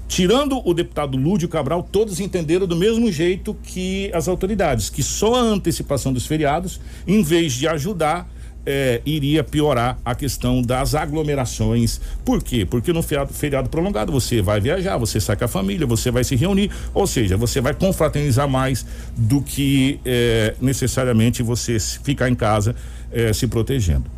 [0.08, 5.34] tirando o deputado Lúdio Cabral, todos entenderam do mesmo jeito que as autoridades, que só
[5.34, 8.28] a antecipação dos feriados, em vez de ajudar,
[8.66, 12.00] eh, iria piorar a questão das aglomerações.
[12.24, 12.64] Por quê?
[12.64, 16.34] Porque no feriado, prolongado você vai viajar, você sai com a família, você vai se
[16.34, 18.86] reunir, ou seja, você vai confraternizar mais
[19.16, 22.74] do que eh, necessariamente você ficar em casa
[23.12, 24.10] eh, se protegendo.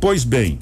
[0.00, 0.58] Pois bem,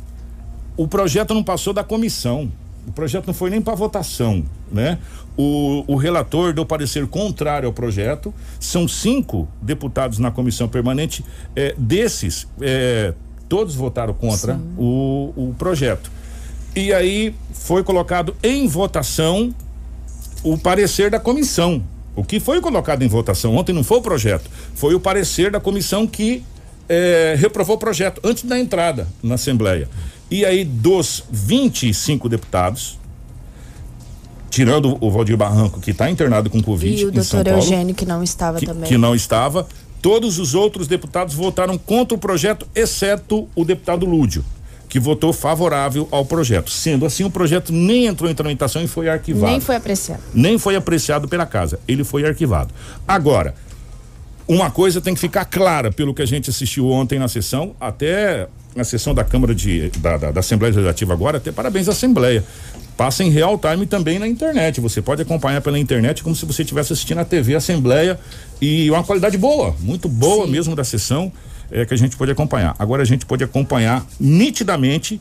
[0.76, 2.50] o projeto não passou da comissão.
[2.86, 4.98] O projeto não foi nem para votação, né?
[5.36, 8.34] O, o, relator deu parecer contrário ao projeto.
[8.58, 11.24] São cinco deputados na comissão permanente.
[11.54, 13.14] É, desses, é,
[13.48, 16.10] todos votaram contra o, o projeto.
[16.74, 19.54] E aí foi colocado em votação
[20.42, 21.82] o parecer da comissão.
[22.14, 25.60] O que foi colocado em votação ontem não foi o projeto, foi o parecer da
[25.60, 26.44] comissão que
[26.88, 29.88] é, reprovou o projeto antes da entrada na Assembleia.
[30.30, 32.98] E aí, dos 25 deputados,
[34.50, 37.02] tirando o Valdir Barranco, que está internado com Covid.
[37.02, 38.88] E o doutor Eugênio, que não estava que, também.
[38.88, 39.66] Que não estava.
[40.02, 44.44] Todos os outros deputados votaram contra o projeto, exceto o deputado Lúdio,
[44.88, 46.70] que votou favorável ao projeto.
[46.70, 49.50] Sendo assim, o projeto nem entrou em tramitação e foi arquivado.
[49.50, 50.22] Nem foi apreciado.
[50.32, 51.78] Nem foi apreciado pela casa.
[51.86, 52.72] Ele foi arquivado.
[53.06, 53.54] Agora,
[54.50, 58.48] uma coisa tem que ficar clara pelo que a gente assistiu ontem na sessão, até
[58.74, 62.44] na sessão da Câmara de, da, da, da Assembleia Legislativa agora, até parabéns à Assembleia.
[62.96, 64.80] Passa em real time também na internet.
[64.80, 68.18] Você pode acompanhar pela internet como se você estivesse assistindo a TV Assembleia
[68.60, 70.50] e uma qualidade boa, muito boa Sim.
[70.50, 71.32] mesmo da sessão
[71.70, 72.74] é, que a gente pode acompanhar.
[72.76, 75.20] Agora a gente pode acompanhar nitidamente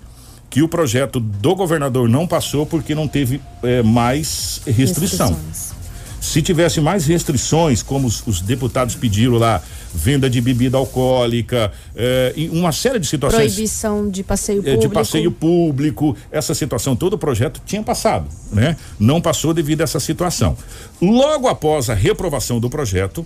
[0.50, 5.28] que o projeto do governador não passou porque não teve é, mais restrição.
[5.28, 5.79] Restrições.
[6.22, 9.62] Se tivesse mais restrições, como os, os deputados pediram lá,
[9.94, 13.54] venda de bebida alcoólica, eh, uma série de situações.
[13.54, 14.82] Proibição de passeio público.
[14.82, 18.76] de passeio público, essa situação, todo o projeto tinha passado, né?
[19.00, 20.56] Não passou devido a essa situação.
[21.02, 23.26] Logo após a reprovação do projeto,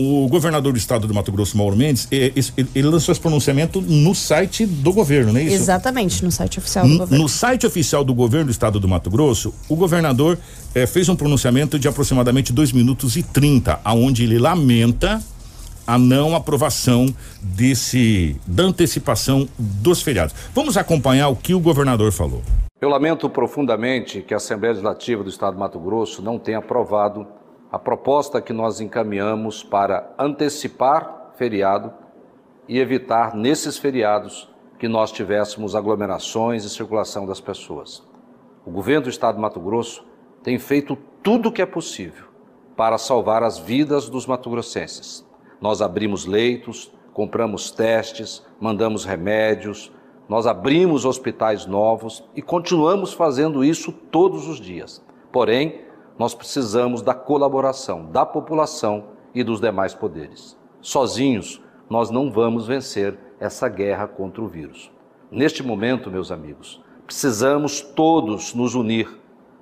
[0.00, 4.64] o governador do estado do Mato Grosso, Mauro Mendes, ele, lançou esse pronunciamento no site
[4.64, 5.56] do governo, não é isso?
[5.56, 7.22] Exatamente, no site oficial do governo.
[7.24, 10.38] No site oficial do governo do estado do Mato Grosso, o governador
[10.72, 15.20] eh, fez um pronunciamento de aproximadamente 2 minutos e 30, aonde ele lamenta
[15.84, 20.32] a não aprovação desse da antecipação dos feriados.
[20.54, 22.42] Vamos acompanhar o que o governador falou.
[22.80, 27.26] Eu lamento profundamente que a Assembleia Legislativa do Estado do Mato Grosso não tenha aprovado
[27.70, 31.92] a proposta que nós encaminhamos para antecipar feriado
[32.66, 38.02] e evitar nesses feriados que nós tivéssemos aglomerações e circulação das pessoas.
[38.64, 40.04] O governo do estado de Mato Grosso
[40.42, 42.26] tem feito tudo o que é possível
[42.76, 45.26] para salvar as vidas dos matogrossenses.
[45.60, 49.92] Nós abrimos leitos, compramos testes, mandamos remédios,
[50.28, 55.04] nós abrimos hospitais novos e continuamos fazendo isso todos os dias.
[55.32, 55.87] Porém,
[56.18, 59.04] nós precisamos da colaboração da população
[59.34, 60.58] e dos demais poderes.
[60.80, 64.90] Sozinhos, nós não vamos vencer essa guerra contra o vírus.
[65.30, 69.08] Neste momento, meus amigos, precisamos todos nos unir,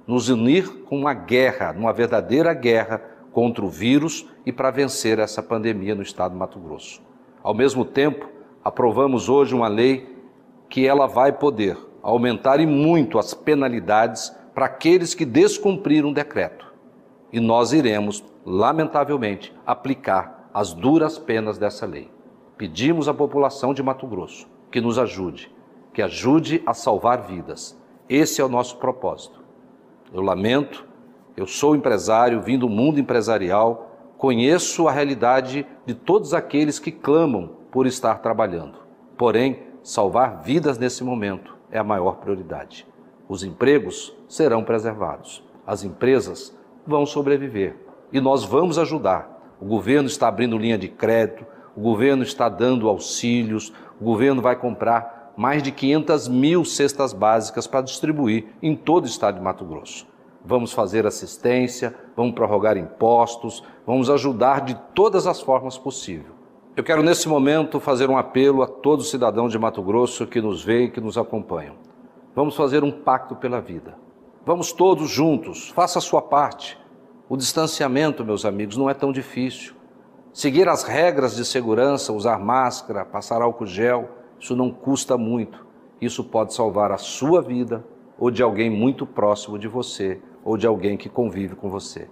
[0.06, 5.42] nos unir com uma guerra, uma verdadeira guerra contra o vírus e para vencer essa
[5.42, 7.02] pandemia no estado de Mato Grosso.
[7.42, 8.28] Ao mesmo tempo,
[8.64, 10.16] aprovamos hoje uma lei
[10.68, 16.72] que ela vai poder aumentar e muito as penalidades para aqueles que descumpriram o decreto.
[17.30, 22.10] E nós iremos, lamentavelmente, aplicar as duras penas dessa lei.
[22.56, 25.54] Pedimos à população de Mato Grosso que nos ajude,
[25.92, 27.78] que ajude a salvar vidas.
[28.08, 29.44] Esse é o nosso propósito.
[30.10, 30.86] Eu lamento,
[31.36, 37.58] eu sou empresário, vim do mundo empresarial, conheço a realidade de todos aqueles que clamam
[37.70, 38.78] por estar trabalhando.
[39.18, 42.86] Porém, salvar vidas nesse momento é a maior prioridade.
[43.28, 45.42] Os empregos serão preservados.
[45.66, 47.76] As empresas vão sobreviver
[48.12, 52.88] e nós vamos ajudar O governo está abrindo linha de crédito, o governo está dando
[52.88, 59.04] auxílios, o governo vai comprar mais de 500 mil cestas básicas para distribuir em todo
[59.04, 60.06] o estado de Mato Grosso.
[60.44, 66.36] Vamos fazer assistência, vamos prorrogar impostos, vamos ajudar de todas as formas possíveis.
[66.76, 70.40] Eu quero nesse momento fazer um apelo a todos os cidadãos de Mato Grosso que
[70.42, 71.74] nos veem e que nos acompanham.
[72.36, 73.96] Vamos fazer um pacto pela vida.
[74.44, 76.78] Vamos todos juntos, faça a sua parte.
[77.30, 79.74] O distanciamento, meus amigos, não é tão difícil.
[80.34, 85.66] Seguir as regras de segurança, usar máscara, passar álcool gel, isso não custa muito.
[85.98, 87.82] Isso pode salvar a sua vida
[88.18, 92.06] ou de alguém muito próximo de você ou de alguém que convive com você.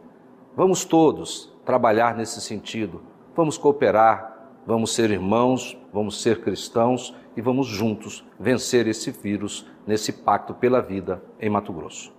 [0.56, 3.02] Vamos todos trabalhar nesse sentido.
[3.36, 10.10] Vamos cooperar, vamos ser irmãos, vamos ser cristãos e vamos juntos vencer esse vírus nesse
[10.12, 12.12] pacto pela vida em Mato Grosso.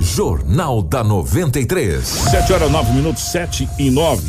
[0.00, 2.02] Jornal da 93.
[2.02, 4.22] 7 horas 9 minutos, 7 e 9.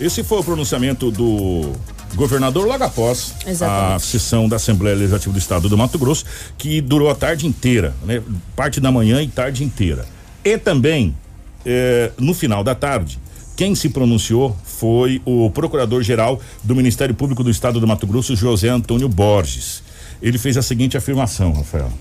[0.00, 1.72] Esse foi o pronunciamento do
[2.14, 3.94] governador logo após Exatamente.
[3.94, 6.24] a sessão da Assembleia Legislativa do Estado do Mato Grosso,
[6.56, 8.22] que durou a tarde inteira, né?
[8.56, 10.06] Parte da manhã e tarde inteira.
[10.42, 11.14] E também,
[11.66, 13.18] eh, no final da tarde,
[13.60, 18.70] quem se pronunciou foi o Procurador-Geral do Ministério Público do Estado do Mato Grosso, José
[18.70, 19.82] Antônio Borges.
[20.22, 21.92] Ele fez a seguinte afirmação, Rafael.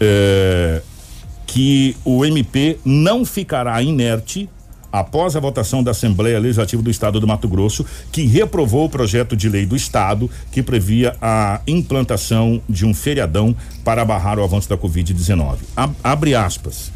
[0.00, 0.80] É,
[1.46, 4.48] que o MP não ficará inerte
[4.90, 9.36] após a votação da Assembleia Legislativa do Estado do Mato Grosso, que reprovou o projeto
[9.36, 14.70] de lei do Estado que previa a implantação de um feriadão para barrar o avanço
[14.70, 15.56] da Covid-19.
[15.76, 16.90] Ab- Abre aspas.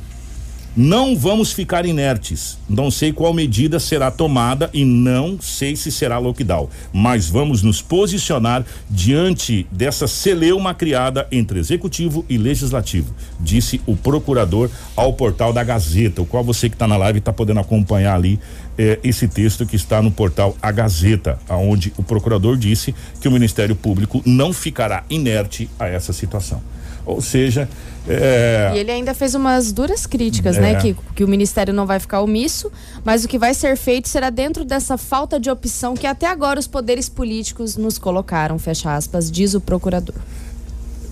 [0.77, 2.59] Não vamos ficar inertes.
[2.69, 7.81] Não sei qual medida será tomada e não sei se será lockdown, mas vamos nos
[7.81, 15.63] posicionar diante dessa celeuma criada entre executivo e legislativo, disse o procurador ao portal da
[15.63, 18.41] Gazeta, o qual você que está na live está podendo acompanhar ali
[18.77, 23.31] eh, esse texto que está no portal A Gazeta, aonde o procurador disse que o
[23.31, 26.61] Ministério Público não ficará inerte a essa situação.
[27.07, 27.69] Ou seja,
[28.09, 30.61] eh, E ele ainda fez umas duras críticas, É.
[30.61, 30.75] né?
[30.77, 32.71] Que, que o Ministério não vai ficar omisso,
[33.05, 36.59] mas o que vai ser feito será dentro dessa falta de opção que até agora
[36.61, 40.15] os poderes políticos nos colocaram, fecha aspas, diz o procurador.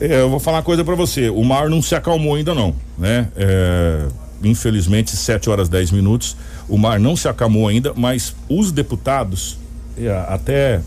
[0.00, 1.30] É, eu vou falar uma coisa pra você.
[1.30, 3.28] O mar não se acalmou ainda não, né?
[3.36, 4.06] É,
[4.42, 6.36] infelizmente, 7 horas 10 minutos.
[6.68, 9.56] O mar não se acalmou ainda, mas os deputados,
[9.96, 10.80] é, até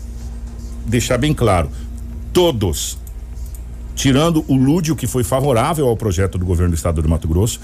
[0.86, 1.70] deixar bem claro,
[2.32, 2.98] todos,
[3.96, 7.58] tirando o Lúdio, que foi favorável ao projeto do governo do estado do Mato Grosso,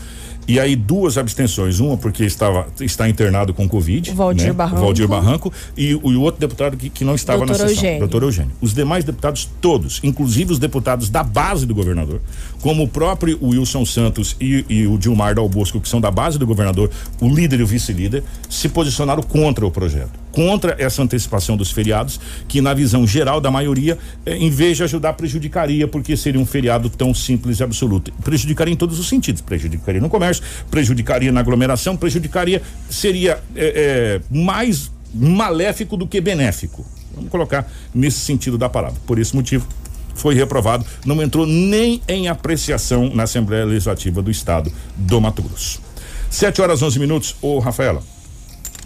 [0.48, 4.52] e aí duas abstenções, uma porque estava está internado com Covid, O Valdir né?
[4.52, 4.78] Barranco.
[4.80, 7.58] O Valdir Barranco e, o- e o outro deputado que, que não estava Doutor na
[7.68, 7.98] sessão, Eugênio.
[8.00, 8.50] doutor Eugênio.
[8.60, 12.20] Os demais deputados todos, inclusive os deputados da base do governador,
[12.60, 16.38] como o próprio Wilson Santos e, e o Dilmar Dal Bosco, que são da base
[16.38, 16.90] do governador,
[17.20, 22.18] o líder e o vice-líder, se posicionaram contra o projeto, contra essa antecipação dos feriados,
[22.48, 26.46] que na visão geral da maioria, eh, em vez de ajudar, prejudicaria, porque seria um
[26.46, 28.12] feriado tão simples e absoluto.
[28.24, 34.20] Prejudicaria em todos os sentidos, prejudicaria no comércio, prejudicaria na aglomeração, prejudicaria, seria eh, eh,
[34.30, 36.84] mais maléfico do que benéfico.
[37.14, 38.98] Vamos colocar nesse sentido da palavra.
[39.06, 39.66] Por esse motivo,
[40.14, 45.80] foi reprovado, não entrou nem em apreciação na Assembleia Legislativa do Estado do Mato Grosso.
[46.30, 47.36] 7 horas 11 minutos.
[47.42, 48.02] Ô, Rafaela,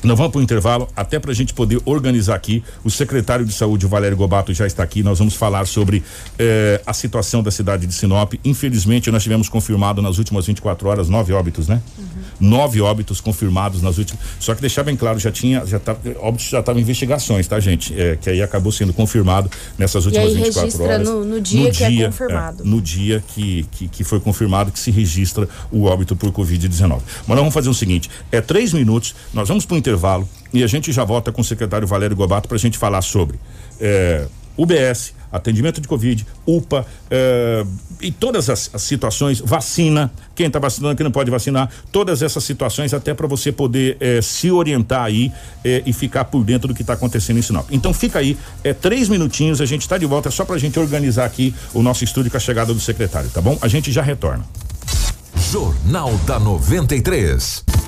[0.07, 2.63] nós vamos para o intervalo, até para a gente poder organizar aqui.
[2.85, 5.03] O secretário de Saúde, o Valério Gobato, já está aqui.
[5.03, 6.03] Nós vamos falar sobre
[6.39, 8.35] eh, a situação da cidade de Sinop.
[8.45, 11.83] Infelizmente, nós tivemos confirmado nas últimas 24 horas nove óbitos, né?
[12.39, 14.23] Nove óbitos confirmados nas últimas.
[14.39, 17.59] Só que deixar bem claro, já tinha, já tá, óbitos já estavam em investigações, tá,
[17.59, 17.99] gente?
[17.99, 21.09] É, que aí acabou sendo confirmado nessas últimas aí 24 registra horas.
[21.09, 22.65] no- no dia que é confirmado.
[22.65, 26.91] no dia que, que, que foi confirmado que se registra o óbito por Covid-19.
[26.91, 29.96] Mas nós vamos fazer o seguinte: é três minutos, nós vamos para o intervalo
[30.53, 33.39] e a gente já volta com o secretário Valério Gobato para a gente falar sobre
[33.81, 37.65] é, UBS, atendimento de Covid, UPA é,
[38.01, 42.43] e todas as, as situações, vacina, quem está vacinando, quem não pode vacinar, todas essas
[42.45, 45.33] situações até para você poder é, se orientar aí
[45.65, 47.69] e ficar por dentro do que está acontecendo em Sinop.
[47.71, 50.59] Então fica aí, é três minutinhos, a gente está de volta, é só para a
[50.59, 53.59] gente organizar aqui o nosso estúdio com a chegada do secretário, tá bom?
[53.61, 54.45] A gente já retorna.
[55.51, 57.86] Jornal da 93.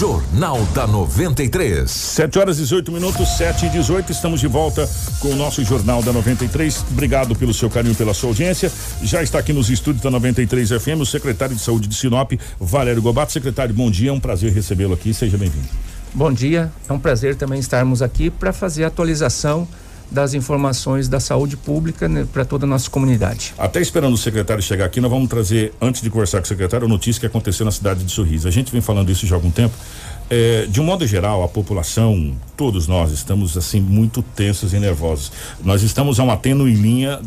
[0.00, 1.90] Jornal da 93.
[1.90, 4.10] 7 horas e 18 minutos, 7 e 18.
[4.10, 6.86] Estamos de volta com o nosso Jornal da 93.
[6.90, 8.72] Obrigado pelo seu carinho, pela sua audiência.
[9.02, 13.02] Já está aqui nos estúdios da 93 FM o secretário de Saúde de Sinop, Valério
[13.02, 13.30] Gobato.
[13.30, 14.08] Secretário, bom dia.
[14.08, 15.12] É um prazer recebê-lo aqui.
[15.12, 15.68] Seja bem-vindo.
[16.14, 19.68] Bom dia, é um prazer também estarmos aqui para fazer a atualização
[20.10, 23.54] das informações da saúde pública né, para toda a nossa comunidade.
[23.56, 26.86] Até esperando o secretário chegar aqui, nós vamos trazer, antes de conversar com o secretário,
[26.86, 28.48] a notícia que aconteceu na cidade de Sorriso.
[28.48, 29.74] A gente vem falando isso já há algum tempo.
[30.28, 35.32] É, de um modo geral, a população, todos nós estamos assim muito tensos e nervosos.
[35.62, 37.20] Nós estamos a uma tênue linha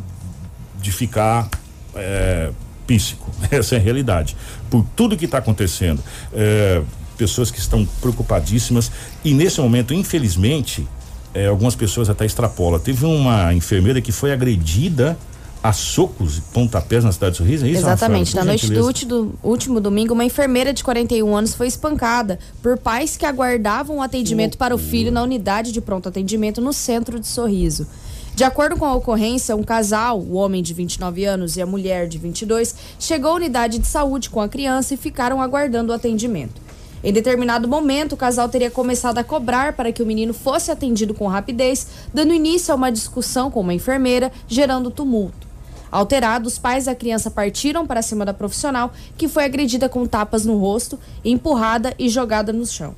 [0.82, 1.50] de ficar
[1.96, 2.50] é,
[2.86, 3.30] píssico.
[3.52, 4.36] Essa é a realidade.
[4.70, 6.02] Por tudo que está acontecendo.
[6.34, 6.82] É,
[7.18, 8.92] pessoas que estão preocupadíssimas
[9.24, 10.88] e nesse momento, infelizmente,
[11.34, 12.80] é, algumas pessoas até extrapolam.
[12.80, 15.18] Teve uma enfermeira que foi agredida
[15.64, 17.80] a socos e pontapés na cidade de Sorriso, é isso?
[17.80, 18.36] Exatamente.
[18.36, 23.16] Na noite do último, último domingo, uma enfermeira de 41 anos foi espancada por pais
[23.16, 27.28] que aguardavam o atendimento para o filho na unidade de pronto atendimento no centro de
[27.28, 27.88] Sorriso.
[28.36, 32.08] De acordo com a ocorrência, um casal, o homem de 29 anos e a mulher
[32.08, 36.63] de 22, chegou à unidade de saúde com a criança e ficaram aguardando o atendimento.
[37.04, 41.14] Em determinado momento, o casal teria começado a cobrar para que o menino fosse atendido
[41.14, 45.46] com rapidez, dando início a uma discussão com uma enfermeira, gerando tumulto.
[45.92, 50.46] Alterados, os pais da criança partiram para cima da profissional, que foi agredida com tapas
[50.46, 52.96] no rosto, empurrada e jogada no chão.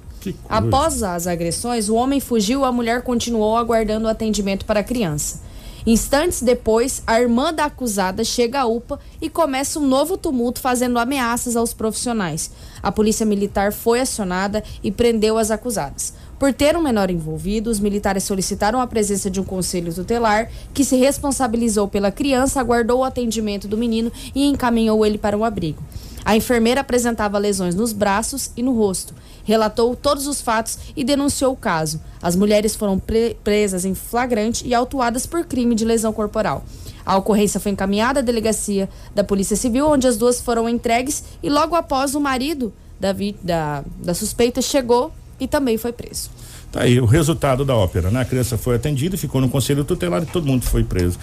[0.48, 4.84] Após as agressões, o homem fugiu e a mulher continuou aguardando o atendimento para a
[4.84, 5.42] criança.
[5.86, 10.98] Instantes depois, a irmã da acusada chega à UPA e começa um novo tumulto fazendo
[10.98, 12.50] ameaças aos profissionais.
[12.82, 16.14] A polícia militar foi acionada e prendeu as acusadas.
[16.40, 20.84] Por ter um menor envolvido, os militares solicitaram a presença de um conselho tutelar que
[20.84, 25.84] se responsabilizou pela criança, aguardou o atendimento do menino e encaminhou ele para um abrigo.
[26.26, 29.14] A enfermeira apresentava lesões nos braços e no rosto.
[29.44, 32.02] Relatou todos os fatos e denunciou o caso.
[32.20, 36.66] As mulheres foram pre- presas em flagrante e autuadas por crime de lesão corporal.
[37.06, 41.50] A ocorrência foi encaminhada à delegacia da Polícia Civil, onde as duas foram entregues e
[41.50, 46.32] logo após o marido da, da, da suspeita chegou e também foi preso.
[46.72, 48.22] Tá aí o resultado da ópera, né?
[48.22, 51.20] A criança foi atendida, ficou no conselho tutelar e todo mundo foi preso.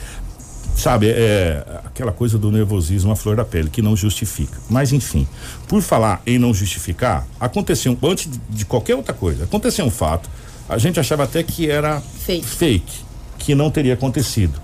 [0.76, 4.58] Sabe, é aquela coisa do nervosismo à flor da pele, que não justifica.
[4.68, 5.28] Mas enfim,
[5.68, 10.28] por falar em não justificar, aconteceu, antes de, qualquer outra coisa, aconteceu um fato,
[10.68, 13.04] a gente achava até que era fake,
[13.38, 14.60] que não teria acontecido.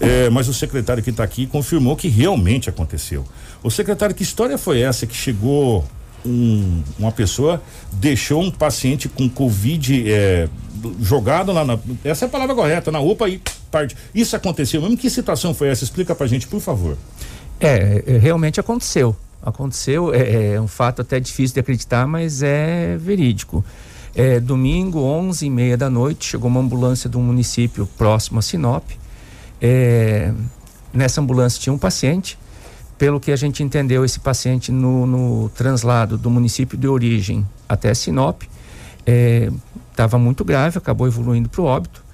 [0.00, 3.24] É, mas o secretário que está aqui confirmou que realmente aconteceu.
[3.62, 5.84] O secretário, que história foi essa que chegou
[6.24, 10.48] um- uma pessoa, deixou um paciente com Covid é,
[11.00, 11.78] jogado lá na.
[12.04, 13.96] Essa é a palavra correta, na UPA e parte.
[14.14, 14.96] Isso aconteceu mesmo?
[14.96, 15.84] Que situação foi essa?
[15.84, 16.96] Explica pra gente, por favor.
[17.60, 19.14] É, é, realmente aconteceu.
[19.42, 23.64] Aconteceu, é, é um fato até difícil de acreditar, mas é verídico.
[24.14, 28.42] É, domingo, 11 e meia da noite, chegou uma ambulância de um município próximo a
[28.42, 28.84] Sinop.
[29.60, 30.32] É,
[30.92, 32.38] nessa ambulância tinha um paciente.
[32.98, 37.94] Pelo que a gente entendeu, esse paciente no, no translado do município de origem até
[37.94, 38.42] Sinop
[39.90, 42.04] estava muito grave, acabou evoluindo para o óbito.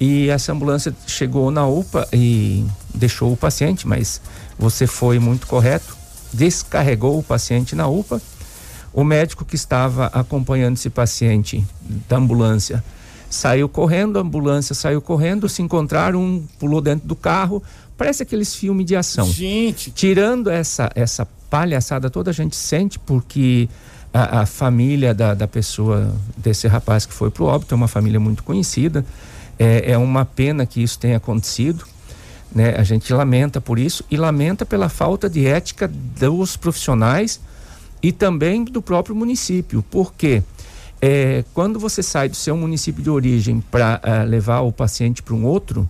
[0.00, 4.20] E essa ambulância chegou na UPA e deixou o paciente, mas
[4.58, 5.96] você foi muito correto,
[6.32, 8.20] descarregou o paciente na UPA.
[8.92, 11.64] O médico que estava acompanhando esse paciente
[12.08, 12.82] da ambulância
[13.28, 17.62] saiu correndo, a ambulância saiu correndo, se encontraram, um pulou dentro do carro.
[18.00, 19.30] Parece aqueles filmes de ação.
[19.30, 19.90] Gente.
[19.90, 23.68] Tirando essa, essa palhaçada toda, a gente sente porque
[24.10, 28.18] a, a família da, da pessoa, desse rapaz que foi pro óbito, é uma família
[28.18, 29.04] muito conhecida.
[29.58, 31.84] É, é uma pena que isso tenha acontecido.
[32.54, 32.74] Né?
[32.74, 37.38] A gente lamenta por isso e lamenta pela falta de ética dos profissionais
[38.02, 39.82] e também do próprio município.
[39.82, 40.42] Por quê?
[41.02, 45.44] É, quando você sai do seu município de origem para levar o paciente para um
[45.44, 45.86] outro,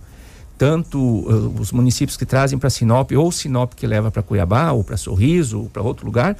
[0.61, 4.83] tanto uh, os municípios que trazem para Sinop ou Sinop que leva para Cuiabá ou
[4.83, 6.37] para Sorriso ou para outro lugar,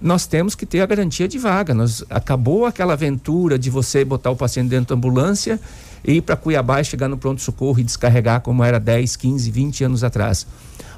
[0.00, 1.74] nós temos que ter a garantia de vaga.
[1.74, 5.58] Nós acabou aquela aventura de você botar o paciente dentro da ambulância
[6.04, 9.50] e ir para Cuiabá e chegar no pronto socorro e descarregar como era 10, 15,
[9.50, 10.46] 20 anos atrás.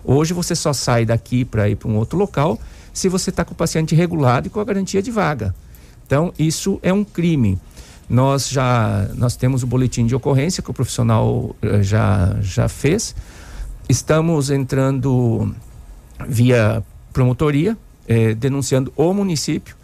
[0.05, 2.61] Hoje você só sai daqui para ir para um outro local
[2.93, 5.55] se você está com o paciente regulado e com a garantia de vaga.
[6.07, 7.59] Então, isso é um crime.
[8.11, 13.15] Nós já nós temos o boletim de ocorrência que o profissional eh, já, já fez.
[13.89, 15.55] Estamos entrando
[16.27, 19.77] via promotoria, eh, denunciando o município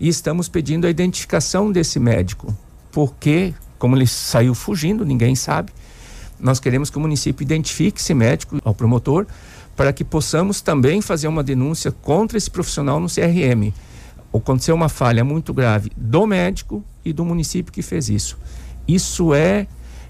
[0.00, 2.52] e estamos pedindo a identificação desse médico.
[2.90, 5.70] Porque, como ele saiu fugindo, ninguém sabe,
[6.40, 9.24] nós queremos que o município identifique esse médico ao promotor
[9.76, 13.72] para que possamos também fazer uma denúncia contra esse profissional no CRM.
[14.34, 18.38] Aconteceu uma falha muito grave do médico e do município que fez isso.
[18.86, 19.66] Isso é,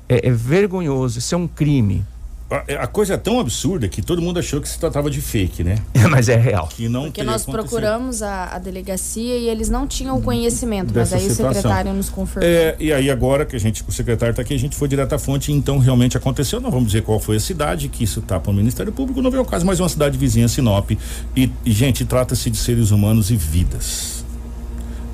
[0.08, 2.04] é, é vergonhoso, isso é um crime.
[2.50, 5.62] A, a coisa é tão absurda que todo mundo achou que se tratava de fake,
[5.62, 5.76] né?
[6.10, 6.66] Mas é real.
[6.66, 7.68] Que não Porque nós acontecido.
[7.68, 11.50] procuramos a, a delegacia e eles não tinham o conhecimento, mas Dessa aí situação.
[11.50, 12.48] o secretário nos confirmou.
[12.48, 15.12] É, e aí agora que a gente, o secretário está aqui, a gente foi direto
[15.12, 16.58] à fonte, então realmente aconteceu.
[16.58, 19.30] Não vamos dizer qual foi a cidade, que isso tá para o Ministério Público, não
[19.30, 20.92] veio o caso, mas uma cidade vizinha, Sinop.
[21.36, 24.17] E, e, gente, trata-se de seres humanos e vidas.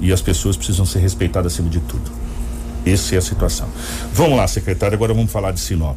[0.04, 2.12] E as pessoas precisam ser respeitadas acima de tudo.
[2.84, 3.66] Essa é a situação.
[4.12, 5.96] Vamos lá, secretário, agora vamos falar de Sinop.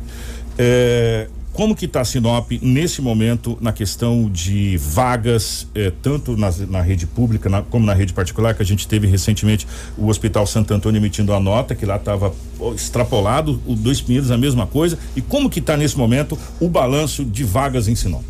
[0.57, 6.81] É, como que está Sinop nesse momento na questão de vagas, eh, tanto na, na,
[6.81, 10.73] rede pública na, como na rede particular, que a gente teve recentemente o Hospital Santo
[10.73, 12.33] Antônio emitindo a nota que lá estava
[12.73, 14.97] extrapolado, os dois primeiros a mesma coisa.
[15.17, 18.23] E como que está nesse momento o balanço de vagas em Sinop?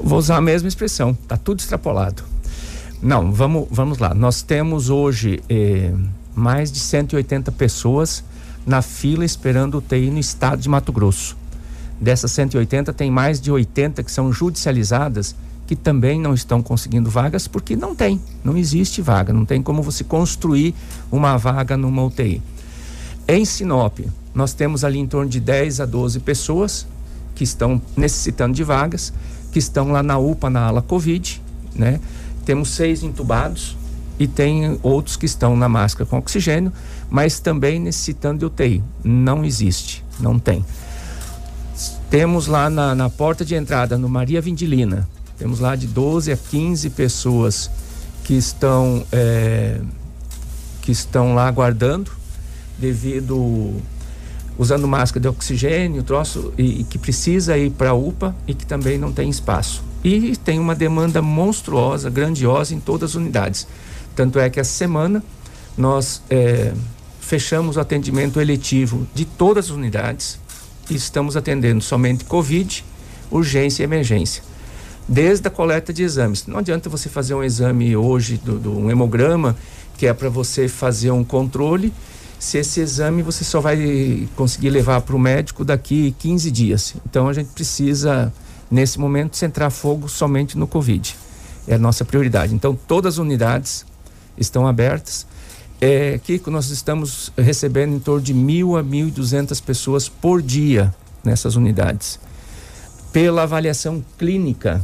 [0.00, 2.24] Vou usar a mesma expressão, está tudo extrapolado.
[3.06, 4.12] Não, vamos, vamos lá.
[4.12, 5.94] Nós temos hoje eh,
[6.34, 8.24] mais de 180 pessoas
[8.66, 11.36] na fila esperando o TI no estado de Mato Grosso.
[12.00, 15.36] Dessas 180, tem mais de 80 que são judicializadas,
[15.68, 19.84] que também não estão conseguindo vagas porque não tem, não existe vaga, não tem como
[19.84, 20.74] você construir
[21.08, 22.42] uma vaga numa UTI.
[23.28, 24.00] Em Sinop,
[24.34, 26.84] nós temos ali em torno de 10 a 12 pessoas
[27.36, 29.12] que estão necessitando de vagas,
[29.52, 31.40] que estão lá na UPA, na ala Covid,
[31.72, 32.00] né?
[32.46, 33.76] Temos seis entubados
[34.18, 36.72] e tem outros que estão na máscara com oxigênio,
[37.10, 38.82] mas também necessitando de UTI.
[39.04, 40.64] Não existe, não tem.
[42.08, 45.06] Temos lá na, na porta de entrada, no Maria Vindilina,
[45.38, 47.70] temos lá de 12 a 15 pessoas
[48.24, 49.80] que estão, é,
[50.80, 52.10] que estão lá aguardando,
[52.78, 53.74] devido
[54.58, 58.64] usando máscara de oxigênio, troço, e, e que precisa ir para a UPA e que
[58.64, 59.84] também não tem espaço.
[60.04, 63.66] E tem uma demanda monstruosa, grandiosa em todas as unidades.
[64.14, 65.22] Tanto é que essa semana
[65.76, 66.72] nós é,
[67.20, 70.38] fechamos o atendimento eletivo de todas as unidades,
[70.88, 72.84] estamos atendendo somente Covid,
[73.30, 74.42] urgência e emergência.
[75.08, 76.46] Desde a coleta de exames.
[76.46, 79.56] Não adianta você fazer um exame hoje do, do um hemograma,
[79.96, 81.92] que é para você fazer um controle,
[82.38, 86.94] se esse exame você só vai conseguir levar para o médico daqui 15 dias.
[87.08, 88.32] Então a gente precisa,
[88.70, 91.16] nesse momento, centrar fogo somente no Covid.
[91.66, 92.54] É a nossa prioridade.
[92.54, 93.84] Então todas as unidades
[94.38, 95.26] estão abertas
[95.80, 100.40] é, Kiko, nós estamos recebendo em torno de mil a mil e duzentas pessoas por
[100.40, 102.18] dia nessas unidades.
[103.12, 104.82] Pela avaliação clínica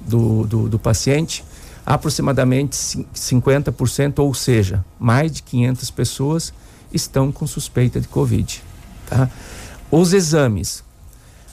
[0.00, 1.44] do, do, do paciente,
[1.84, 2.76] aproximadamente
[3.14, 6.54] 50%, ou seja, mais de 500 pessoas
[6.92, 8.62] estão com suspeita de Covid.
[9.06, 9.28] Tá?
[9.90, 10.82] Os exames.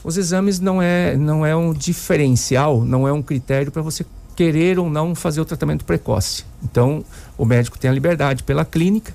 [0.04, 4.80] Os exames não é, não é um diferencial, não é um critério para você querer
[4.80, 6.46] ou não fazer o tratamento precoce.
[6.64, 7.04] Então,
[7.38, 9.14] o médico tem a liberdade pela clínica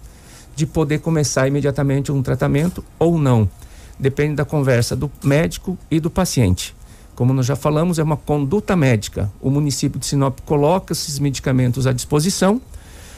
[0.54, 3.48] de poder começar imediatamente um tratamento ou não.
[3.98, 6.74] Depende da conversa do médico e do paciente.
[7.14, 9.30] Como nós já falamos, é uma conduta médica.
[9.40, 12.60] O município de Sinop coloca esses medicamentos à disposição,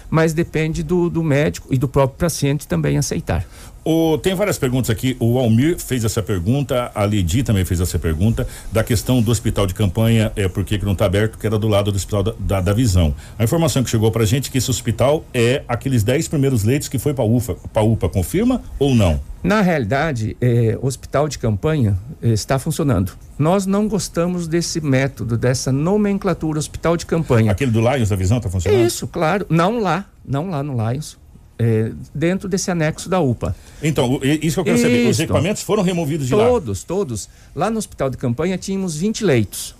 [0.09, 3.45] mas depende do, do médico e do próprio paciente também aceitar.
[3.87, 5.16] O, tem várias perguntas aqui.
[5.20, 9.64] O Almir fez essa pergunta, a Lidi também fez essa pergunta, da questão do hospital
[9.64, 12.34] de campanha, é, por que, não está aberto, que era do lado do hospital da,
[12.37, 13.14] da, da, Visão.
[13.39, 16.89] A informação que chegou pra gente é que esse hospital é aqueles 10 primeiros leitos
[16.89, 19.20] que foi para UFA, para UPA, confirma ou não?
[19.41, 23.12] Na realidade, é, o hospital de campanha é, está funcionando.
[23.39, 27.53] Nós não gostamos desse método, dessa nomenclatura hospital de campanha.
[27.53, 28.84] Aquele do Lions da Visão está funcionando?
[28.84, 29.47] Isso, claro.
[29.49, 31.16] Não lá, não lá no Lions
[31.59, 33.55] é, dentro desse anexo da UPA.
[33.83, 35.09] Então, isso que eu quero saber.
[35.09, 36.51] Os equipamentos foram removidos de todos, lá?
[36.51, 37.29] Todos, todos.
[37.55, 39.75] Lá no hospital de campanha tínhamos 20 leitos.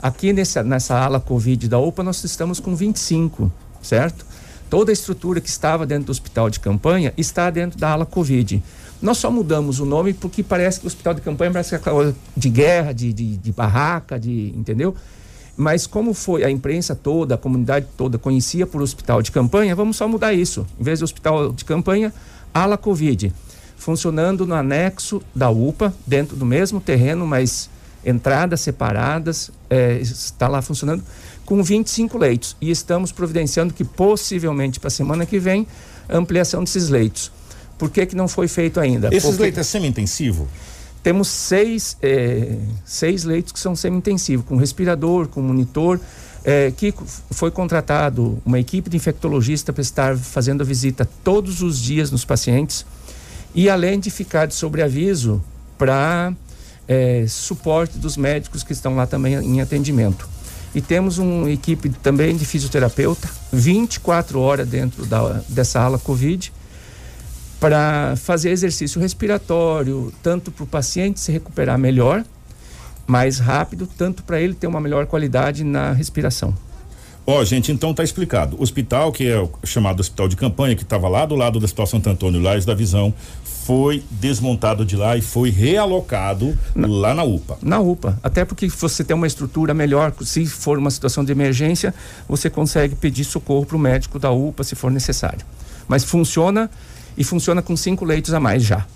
[0.00, 4.26] Aqui nessa, nessa ala Covid da UPA nós estamos com 25, certo?
[4.68, 8.62] Toda a estrutura que estava dentro do hospital de campanha está dentro da ala Covid.
[9.00, 12.48] Nós só mudamos o nome porque parece que o hospital de campanha parece aquela de
[12.48, 14.52] guerra, de, de, de barraca, de.
[14.56, 14.94] entendeu?
[15.62, 19.96] Mas como foi a imprensa toda, a comunidade toda conhecia por hospital de campanha, vamos
[19.96, 20.66] só mudar isso.
[20.78, 22.12] Em vez de hospital de campanha,
[22.52, 23.32] ala Covid.
[23.76, 27.70] Funcionando no anexo da UPA, dentro do mesmo terreno, mas
[28.04, 31.04] entradas separadas, é, está lá funcionando
[31.46, 32.56] com 25 leitos.
[32.60, 35.64] E estamos providenciando que possivelmente para a semana que vem,
[36.10, 37.30] ampliação desses leitos.
[37.78, 39.08] Por que, que não foi feito ainda?
[39.14, 39.42] Esses Porque...
[39.42, 40.48] leitos é semi-intensivo?
[41.02, 45.98] Temos seis, é, seis leitos que são semi-intensivos, com respirador, com monitor,
[46.44, 46.94] é, que
[47.30, 52.24] foi contratado uma equipe de infectologista para estar fazendo a visita todos os dias nos
[52.24, 52.84] pacientes
[53.54, 55.42] e além de ficar de sobreaviso
[55.76, 56.32] para
[56.86, 60.28] é, suporte dos médicos que estão lá também em atendimento.
[60.74, 66.52] E temos uma equipe também de fisioterapeuta, 24 horas dentro da, dessa ala Covid,
[67.62, 72.24] para fazer exercício respiratório, tanto para o paciente se recuperar melhor,
[73.06, 76.52] mais rápido, tanto para ele ter uma melhor qualidade na respiração.
[77.24, 78.56] Ó, gente, então tá explicado.
[78.58, 81.64] O hospital, que é o chamado hospital de campanha, que estava lá do lado do
[81.64, 87.14] Hospital Santo Antônio Lares da Visão, foi desmontado de lá e foi realocado na, lá
[87.14, 87.58] na UPA.
[87.62, 88.18] Na UPA.
[88.24, 91.94] Até porque você tem uma estrutura melhor, se for uma situação de emergência,
[92.28, 95.46] você consegue pedir socorro para o médico da UPA se for necessário.
[95.86, 96.68] Mas funciona
[97.16, 98.86] e funciona com cinco leitos a mais já.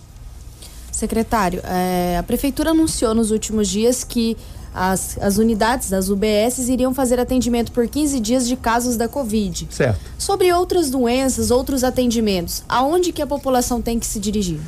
[0.90, 4.36] Secretário, é, a prefeitura anunciou nos últimos dias que
[4.76, 9.68] as, as unidades das UBS iriam fazer atendimento por 15 dias de casos da Covid.
[9.70, 10.00] Certo.
[10.18, 14.58] Sobre outras doenças, outros atendimentos, aonde que a população tem que se dirigir?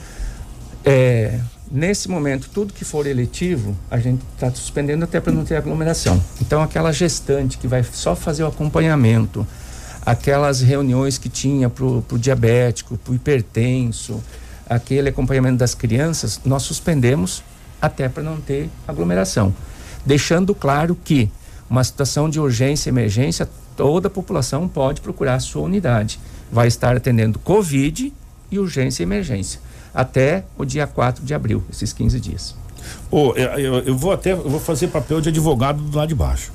[0.84, 1.38] É,
[1.70, 6.22] nesse momento, tudo que for eletivo, a gente está suspendendo até para não ter aglomeração.
[6.40, 9.46] Então, aquela gestante que vai só fazer o acompanhamento,
[10.10, 14.22] aquelas reuniões que tinha para o diabético, para o hipertenso,
[14.68, 17.42] aquele acompanhamento das crianças, nós suspendemos
[17.80, 19.54] até para não ter aglomeração
[20.08, 21.30] deixando claro que
[21.68, 26.18] uma situação de urgência e emergência, toda a população pode procurar a sua unidade.
[26.50, 28.12] Vai estar atendendo Covid
[28.50, 29.60] e urgência e emergência
[29.94, 32.54] até o dia 4 de abril, esses 15 dias.
[33.10, 36.52] Oh, eu, eu vou até eu vou fazer papel de advogado do lado de baixo.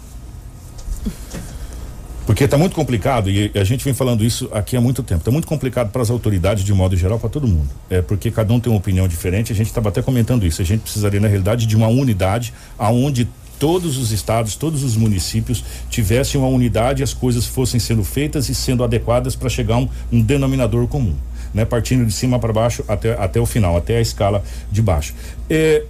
[2.26, 5.20] Porque está muito complicado e a gente vem falando isso aqui há muito tempo.
[5.20, 7.70] Está muito complicado para as autoridades de modo geral, para todo mundo.
[7.90, 9.52] É porque cada um tem uma opinião diferente.
[9.52, 10.62] A gente estava até comentando isso.
[10.62, 13.28] A gente precisaria na realidade de uma unidade aonde
[13.60, 18.50] todos os estados, todos os municípios tivessem uma unidade e as coisas fossem sendo feitas
[18.50, 21.16] e sendo adequadas para chegar a um, um denominador comum.
[21.54, 25.14] Né, partindo de cima para baixo até, até o final, até a escala de baixo.
[25.48, 25.84] É,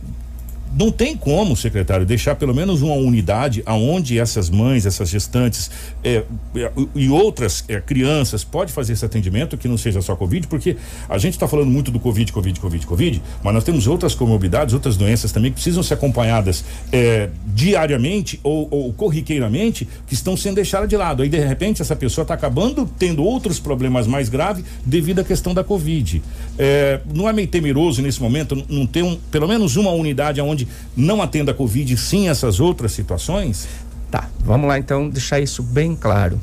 [0.78, 5.70] não tem como, secretário, deixar pelo menos uma unidade aonde essas mães, essas gestantes
[6.04, 6.24] é,
[6.56, 10.76] é, e outras é, crianças pode fazer esse atendimento que não seja só Covid, porque
[11.08, 14.74] a gente está falando muito do Covid, Covid, Covid, Covid, mas nós temos outras comorbidades,
[14.74, 20.56] outras doenças também que precisam ser acompanhadas é, diariamente ou, ou, corriqueiramente que estão sendo
[20.56, 21.22] deixadas de lado.
[21.22, 25.54] Aí de repente essa pessoa está acabando tendo outros problemas mais graves devido à questão
[25.54, 26.22] da Covid.
[26.58, 30.63] É, não é meio temeroso nesse momento não ter um, pelo menos uma unidade aonde
[30.96, 33.68] não atenda a Covid, sim essas outras situações?
[34.10, 36.40] Tá, vamos lá então deixar isso bem claro.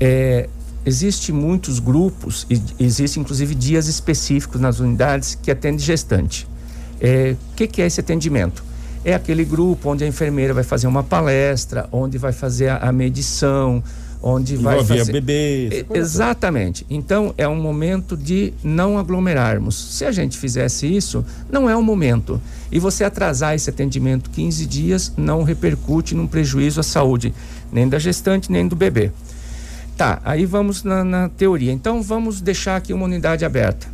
[0.00, 0.48] É,
[0.84, 6.44] existe muitos grupos e existe inclusive dias específicos nas unidades que atende gestante.
[6.44, 6.48] O
[7.00, 8.64] é, que, que é esse atendimento?
[9.04, 12.92] É aquele grupo onde a enfermeira vai fazer uma palestra, onde vai fazer a, a
[12.92, 13.82] medição,
[14.22, 15.86] onde vai fazer bebê.
[15.94, 16.84] Exatamente.
[16.90, 19.76] Então é um momento de não aglomerarmos.
[19.76, 22.40] Se a gente fizesse isso, não é o momento.
[22.70, 27.32] E você atrasar esse atendimento 15 dias não repercute num prejuízo à saúde
[27.72, 29.12] nem da gestante nem do bebê.
[29.96, 31.72] Tá, aí vamos na, na teoria.
[31.72, 33.86] Então vamos deixar aqui uma unidade aberta.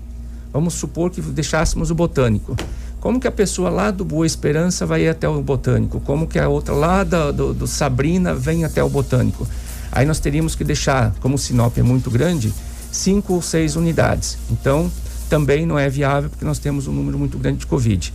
[0.52, 2.56] Vamos supor que deixássemos o botânico.
[3.00, 6.00] Como que a pessoa lá do Boa Esperança vai até o botânico?
[6.00, 9.46] Como que a outra lá do, do, do Sabrina vem até o botânico?
[9.90, 12.52] Aí nós teríamos que deixar, como o Sinop é muito grande,
[12.90, 14.38] cinco ou seis unidades.
[14.50, 14.90] Então,
[15.28, 18.12] também não é viável porque nós temos um número muito grande de Covid.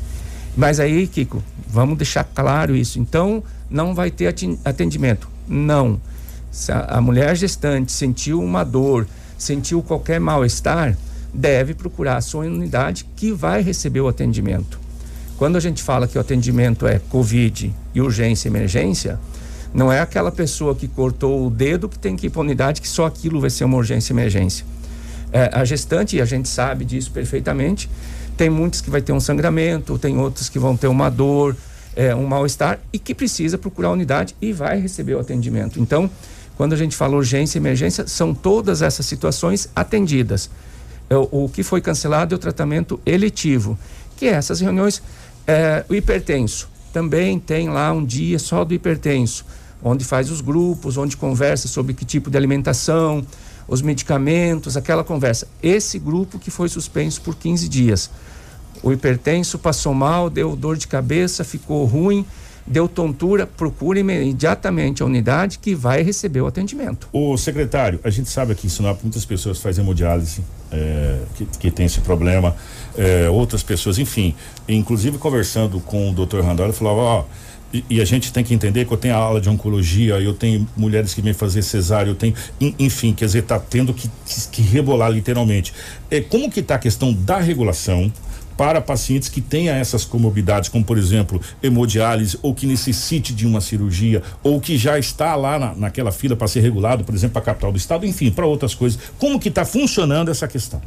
[0.58, 3.00] Mas aí, Kiko, vamos deixar claro isso.
[3.00, 4.34] Então, não vai ter
[4.66, 5.30] atendimento.
[5.48, 6.02] Não.
[6.52, 10.98] Se a, mulher gestante sentiu uma dor, sentiu qualquer mal-estar,
[11.32, 14.80] deve procurar a sua unidade que vai receber o atendimento.
[15.38, 19.20] Quando a gente fala que o atendimento é Covid e urgência e emergência,
[19.72, 22.82] não é aquela pessoa que cortou o dedo que tem que ir para a unidade
[22.82, 24.66] que só aquilo vai ser uma urgência e emergência.
[25.32, 27.88] É, a gestante, e a gente sabe disso perfeitamente,
[28.38, 31.56] tem muitos que vai ter um sangramento, tem outros que vão ter uma dor,
[31.96, 35.80] é, um mal-estar e que precisa procurar a unidade e vai receber o atendimento.
[35.80, 36.10] Então,
[36.56, 40.50] quando a gente fala urgência e emergência, são todas essas situações atendidas.
[41.10, 43.78] É, o, o que foi cancelado é o tratamento eletivo,
[44.16, 45.02] que é essas reuniões.
[45.48, 49.46] É, o hipertenso também tem lá um dia só do hipertenso
[49.84, 53.26] onde faz os grupos, onde conversa sobre que tipo de alimentação,
[53.68, 55.48] os medicamentos, aquela conversa.
[55.62, 58.10] Esse grupo que foi suspenso por 15 dias.
[58.82, 62.26] O hipertenso passou mal, deu dor de cabeça, ficou ruim,
[62.66, 67.08] deu tontura, procure imediatamente a unidade que vai receber o atendimento.
[67.12, 71.72] O secretário, a gente sabe aqui em Sinop muitas pessoas fazem hemodiálise, é, que, que
[71.72, 72.56] tem esse problema,
[72.98, 74.36] é, outras pessoas, enfim.
[74.68, 77.22] Inclusive conversando com o doutor Randall, ele falava, ó.
[77.22, 80.16] Oh, e, e, a gente tem que entender que eu tenho a aula de oncologia,
[80.20, 82.34] eu tenho mulheres que vêm fazer cesárea, eu tenho,
[82.80, 85.74] enfim, quer dizer, tá tendo que, que, que rebolar literalmente.
[86.10, 88.12] É, como que está a questão da regulação
[88.58, 93.62] para pacientes que tenham essas comorbidades, como por exemplo, hemodiálise, ou que necessite de uma
[93.62, 97.44] cirurgia, ou que já está lá na, naquela fila para ser regulado, por exemplo, para
[97.44, 99.00] a capital do estado, enfim, para outras coisas.
[99.20, 100.82] Como que está funcionando essa questão?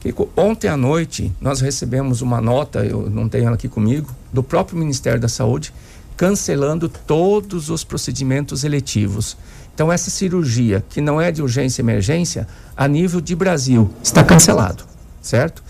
[0.00, 4.42] Kiko, ontem à noite nós recebemos uma nota, eu não tenho ela aqui comigo, do
[4.42, 5.72] próprio Ministério da Saúde,
[6.16, 9.36] cancelando todos os procedimentos eletivos.
[9.74, 12.46] Então, essa cirurgia, que não é de urgência e emergência,
[12.76, 14.84] a nível de Brasil, está cancelado,
[15.20, 15.62] certo?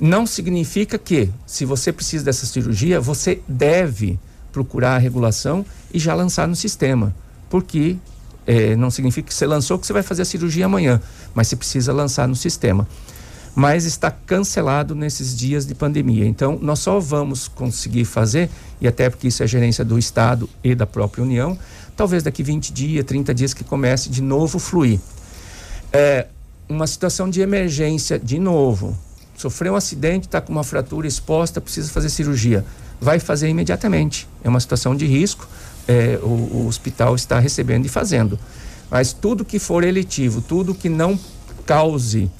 [0.00, 4.18] Não significa que, se você precisa dessa cirurgia, você deve
[4.52, 7.14] procurar a regulação e já lançar no sistema,
[7.48, 7.96] porque
[8.46, 11.00] é, não significa que você lançou que você vai fazer a cirurgia amanhã,
[11.34, 12.88] mas você precisa lançar no sistema.
[13.58, 16.24] Mas está cancelado nesses dias de pandemia.
[16.24, 18.48] Então, nós só vamos conseguir fazer,
[18.80, 21.58] e até porque isso é gerência do Estado e da própria União,
[21.96, 25.00] talvez daqui 20 dias, 30 dias que comece de novo fluir.
[25.92, 26.28] É
[26.68, 28.96] uma situação de emergência, de novo.
[29.36, 32.64] Sofreu um acidente, está com uma fratura exposta, precisa fazer cirurgia
[33.00, 34.28] vai fazer imediatamente.
[34.42, 35.48] É uma situação de risco,
[35.86, 38.38] é, o, o, hospital está recebendo e fazendo.
[38.90, 41.18] Mas tudo que for eletivo, tudo que não
[41.66, 42.30] cause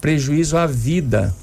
[0.00, 1.34] prejuízo à vida,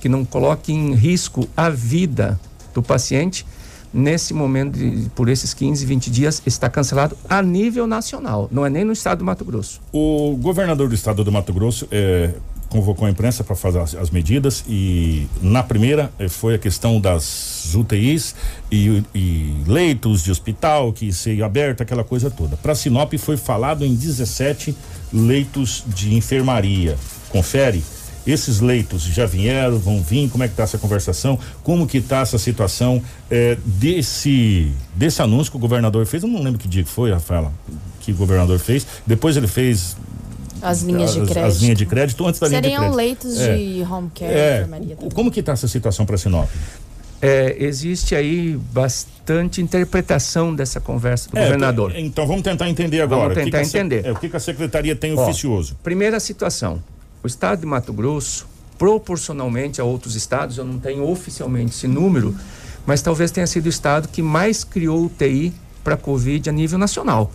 [0.00, 2.38] que não coloque em risco a vida
[2.74, 3.46] do paciente,
[3.92, 8.70] nesse momento, de, por esses 15, 20 dias, está cancelado a nível nacional, não é
[8.70, 9.80] nem no estado do Mato Grosso.
[9.92, 12.34] O governador do estado do Mato Grosso é,
[12.68, 17.00] convocou a imprensa para fazer as, as, medidas e na primeira eh, foi a questão
[17.00, 18.34] das UTIs
[18.70, 22.56] e, e leitos de hospital que seria aberto, aquela coisa toda.
[22.56, 24.74] Para Sinop foi falado em 17
[25.12, 26.96] leitos de enfermaria.
[27.28, 27.82] Confere?
[28.26, 30.28] Esses leitos já vieram, vão vir?
[30.28, 31.38] Como é que está essa conversação?
[31.62, 36.22] Como que está essa situação eh, desse desse anúncio que o governador fez?
[36.22, 37.52] Eu não lembro que dia que foi, Rafaela,
[38.00, 38.86] que o governador fez.
[39.06, 39.96] Depois ele fez
[40.62, 41.38] as linhas de crédito.
[41.38, 43.28] As linhas de crédito antes da Seriam linha de crédito.
[43.28, 43.56] leitos é.
[43.56, 44.68] de home care, é.
[45.14, 46.48] Como que está essa situação para Sinop?
[47.22, 51.92] É, existe aí bastante interpretação dessa conversa do é, governador.
[51.94, 53.34] Então vamos tentar entender agora.
[53.34, 54.06] Vamos tentar o que entender.
[54.06, 55.76] A, é, o que, que a secretaria tem Ó, oficioso?
[55.82, 56.82] Primeira situação:
[57.22, 58.46] o estado de Mato Grosso,
[58.78, 62.34] proporcionalmente a outros estados, eu não tenho oficialmente esse número,
[62.86, 65.52] mas talvez tenha sido o estado que mais criou UTI
[65.84, 67.30] para Covid a nível nacional.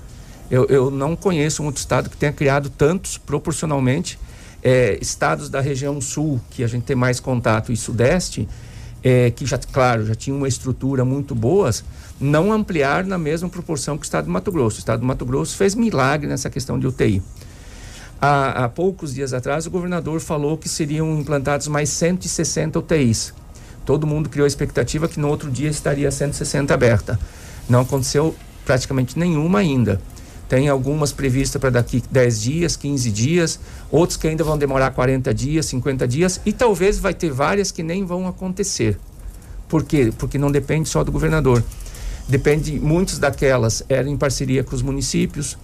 [0.50, 4.20] Eu, eu não conheço um outro estado que tenha criado tantos proporcionalmente.
[4.68, 8.50] É, estados da região sul, que a gente tem mais contato, e sudeste,
[9.04, 11.84] é, que já, claro, já tinham uma estrutura muito boas,
[12.20, 14.78] não ampliar na mesma proporção que o estado do Mato Grosso.
[14.78, 17.22] O estado do Mato Grosso fez milagre nessa questão de UTI.
[18.22, 23.34] Há, há poucos dias atrás, o governador falou que seriam implantados mais 160 UTIs.
[23.86, 27.20] Todo mundo criou a expectativa que no outro dia estaria 160 aberta.
[27.70, 28.36] Não aconteceu
[28.66, 30.02] praticamente nenhuma ainda.
[30.48, 33.60] Tem algumas previstas para daqui 10 dias, 15 dias,
[33.92, 37.82] outros que ainda vão demorar 40 dias, 50 dias, e talvez vai ter várias que
[37.82, 38.98] nem vão acontecer.
[39.68, 40.14] Por quê?
[40.18, 41.64] Porque não depende só do governador.
[42.28, 45.58] Depende, muitas daquelas eram em parceria com os municípios.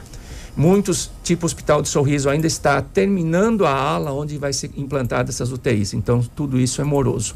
[0.56, 5.52] Muitos, tipo Hospital de Sorriso, ainda está terminando a ala onde vai ser implantada essas
[5.52, 5.94] UTIs.
[5.94, 7.36] Então, tudo isso é moroso.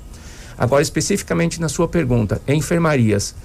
[0.57, 3.36] Agora, especificamente na sua pergunta, enfermarias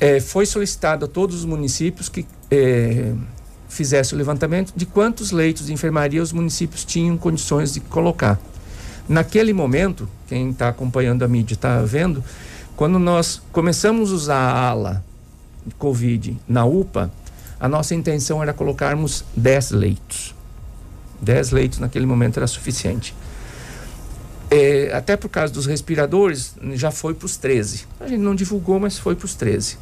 [0.00, 3.12] é, foi solicitado a todos os municípios que é,
[3.68, 8.40] fizesse o levantamento de quantos leitos de enfermaria os municípios tinham condições de colocar.
[9.08, 12.22] Naquele momento, quem está acompanhando a mídia está vendo,
[12.76, 15.04] quando nós começamos a usar a ala
[15.66, 17.10] de Covid na UPA,
[17.60, 20.34] a nossa intenção era colocarmos 10 leitos.
[21.20, 23.14] 10 leitos naquele momento era suficiente.
[24.50, 27.86] É, até por causa dos respiradores, já foi para os 13.
[28.00, 29.76] A gente não divulgou, mas foi para os 13.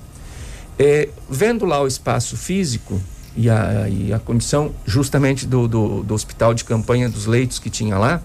[0.79, 3.01] É, vendo lá o espaço físico
[3.37, 7.71] e a, e a condição justamente do, do, do, hospital de campanha, dos leitos que
[7.71, 8.23] tinha lá,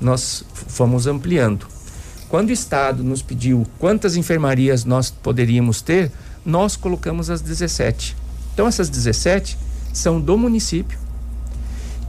[0.00, 1.66] nós fomos ampliando.
[2.28, 6.10] Quando o Estado nos pediu quantas enfermarias nós poderíamos ter,
[6.44, 8.16] nós colocamos as 17.
[8.52, 9.58] Então, essas 17
[9.92, 10.98] são do município,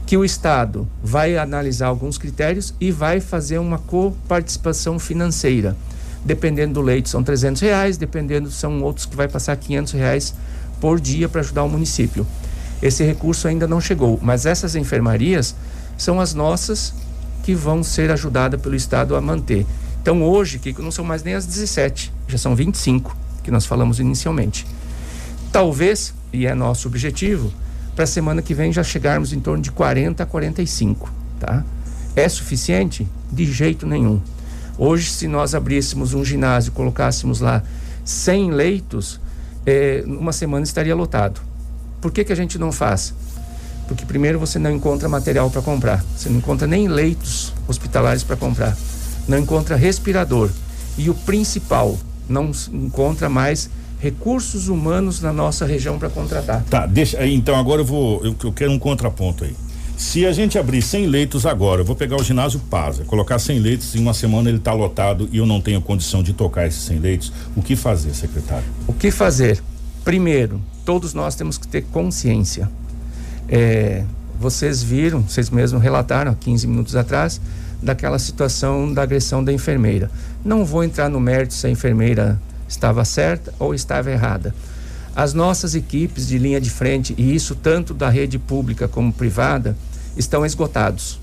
[0.06, 5.76] que o Estado vai analisar alguns critérios e vai fazer uma coparticipação financeira
[6.24, 10.34] dependendo do leite são 300 reais, dependendo são outros que vai passar 500 reais
[10.80, 12.26] por dia para ajudar o município.
[12.82, 15.54] Esse recurso ainda não chegou, mas essas enfermarias
[15.98, 16.94] são as nossas
[17.42, 19.66] que vão ser ajudadas pelo Estado a manter.
[20.00, 24.00] Então hoje, que não são mais nem as 17, já são 25 que nós falamos
[24.00, 24.66] inicialmente.
[25.52, 27.52] Talvez, e é nosso objetivo,
[27.94, 31.64] para a semana que vem já chegarmos em torno de 40 a 45, tá?
[32.16, 33.06] É suficiente?
[33.30, 34.20] De jeito nenhum.
[34.76, 37.62] Hoje, se nós abríssemos um ginásio e colocássemos lá
[38.04, 39.20] 100 leitos,
[39.64, 41.40] é, uma semana estaria lotado.
[42.00, 43.14] Por que, que a gente não faz?
[43.86, 48.36] Porque primeiro você não encontra material para comprar, você não encontra nem leitos hospitalares para
[48.36, 48.76] comprar,
[49.28, 50.50] não encontra respirador
[50.98, 51.96] e o principal,
[52.28, 53.70] não encontra mais
[54.00, 56.62] recursos humanos na nossa região para contratar.
[56.64, 59.54] Tá, deixa então agora eu vou, eu, eu quero um contraponto aí.
[59.96, 63.58] Se a gente abrir 100 leitos agora, eu vou pegar o ginásio Pasa, colocar 100
[63.60, 66.82] leitos em uma semana ele está lotado e eu não tenho condição de tocar esses
[66.82, 68.66] 100 leitos, o que fazer, secretário?
[68.88, 69.62] O que fazer?
[70.04, 72.68] Primeiro, todos nós temos que ter consciência.
[73.48, 74.02] É,
[74.38, 77.40] vocês viram, vocês mesmos relataram há 15 minutos atrás,
[77.80, 80.10] daquela situação da agressão da enfermeira.
[80.44, 82.40] Não vou entrar no mérito se a enfermeira
[82.74, 84.54] estava certa ou estava errada.
[85.14, 89.76] As nossas equipes de linha de frente, e isso tanto da rede pública como privada,
[90.16, 91.20] estão esgotados.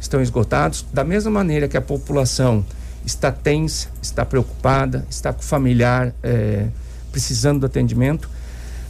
[0.00, 2.64] Estão esgotados da mesma maneira que a população
[3.06, 6.66] está tensa, está preocupada, está com o familiar é,
[7.10, 8.28] precisando do atendimento.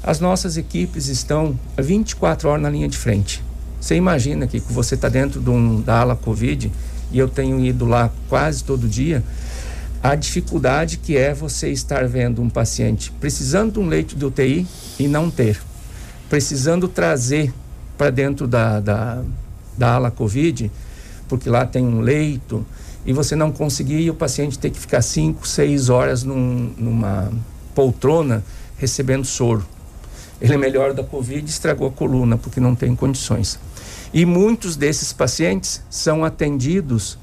[0.02, 3.42] As nossas equipes estão 24 horas na linha de frente.
[3.80, 6.70] Você imagina que você está dentro de um, da ala Covid
[7.12, 9.22] e eu tenho ido lá quase todo dia
[10.02, 14.66] a dificuldade que é você estar vendo um paciente precisando de um leito de UTI
[14.98, 15.60] e não ter,
[16.28, 17.54] precisando trazer
[17.96, 19.22] para dentro da, da,
[19.78, 20.70] da ala Covid,
[21.28, 22.66] porque lá tem um leito,
[23.06, 27.30] e você não conseguir e o paciente ter que ficar 5, 6 horas num, numa
[27.74, 28.44] poltrona
[28.76, 29.64] recebendo soro.
[30.40, 33.58] Ele é melhor da Covid estragou a coluna porque não tem condições.
[34.12, 37.18] E muitos desses pacientes são atendidos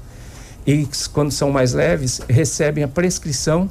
[0.70, 3.68] e quando são mais leves, recebem a prescrição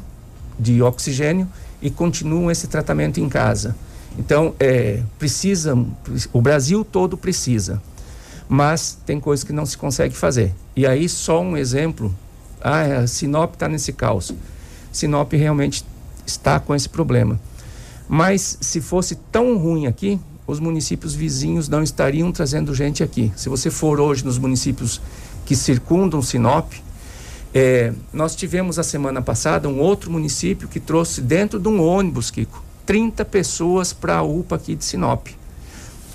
[0.59, 1.47] de oxigênio
[1.81, 3.73] e continuam esse tratamento em casa.
[4.17, 5.77] Então, é, precisa,
[6.33, 7.81] o Brasil todo precisa,
[8.49, 10.53] mas tem coisas que não se consegue fazer.
[10.75, 12.13] E aí, só um exemplo:
[12.59, 14.33] ah, a Sinop está nesse caos.
[14.91, 15.85] Sinop realmente
[16.25, 17.39] está com esse problema.
[18.09, 23.31] Mas se fosse tão ruim aqui, os municípios vizinhos não estariam trazendo gente aqui.
[23.37, 24.99] Se você for hoje nos municípios
[25.45, 26.73] que circundam Sinop,
[27.53, 32.29] é, nós tivemos a semana passada um outro município que trouxe dentro de um ônibus,
[32.29, 35.27] Kiko, 30 pessoas para a UPA aqui de Sinop.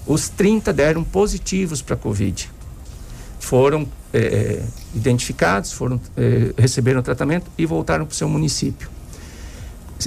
[0.06, 2.50] Os 30 deram positivos para a Covid.
[3.40, 4.62] Foram é,
[4.94, 8.88] identificados, foram, é, receberam tratamento e voltaram para o seu município.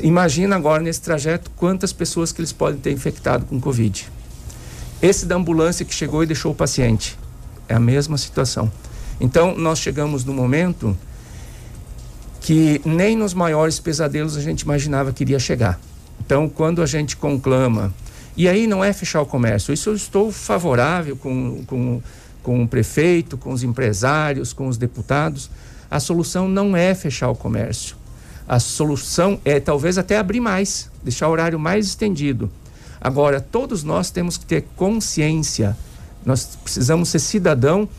[0.03, 4.09] Imagina agora nesse trajeto quantas pessoas que eles podem ter infectado com Covid.
[5.01, 7.17] Esse da ambulância que chegou e deixou o paciente.
[7.67, 8.71] É a mesma situação.
[9.19, 10.97] Então, nós chegamos no momento
[12.47, 15.77] que nem nos maiores pesadelos a gente imaginava que iria chegar.
[16.25, 17.93] Então, quando a gente conclama,
[18.37, 22.01] e aí não é fechar o comércio, isso eu estou favorável com, com,
[22.41, 25.49] com o prefeito, com os empresários, com os deputados,
[25.91, 27.97] a solução não é fechar o comércio.
[28.47, 32.49] A solução é talvez até abrir mais, deixar o horário mais estendido.
[33.01, 35.75] Agora, todos nós temos que ter consciência,
[36.25, 37.89] nós precisamos ser cidadão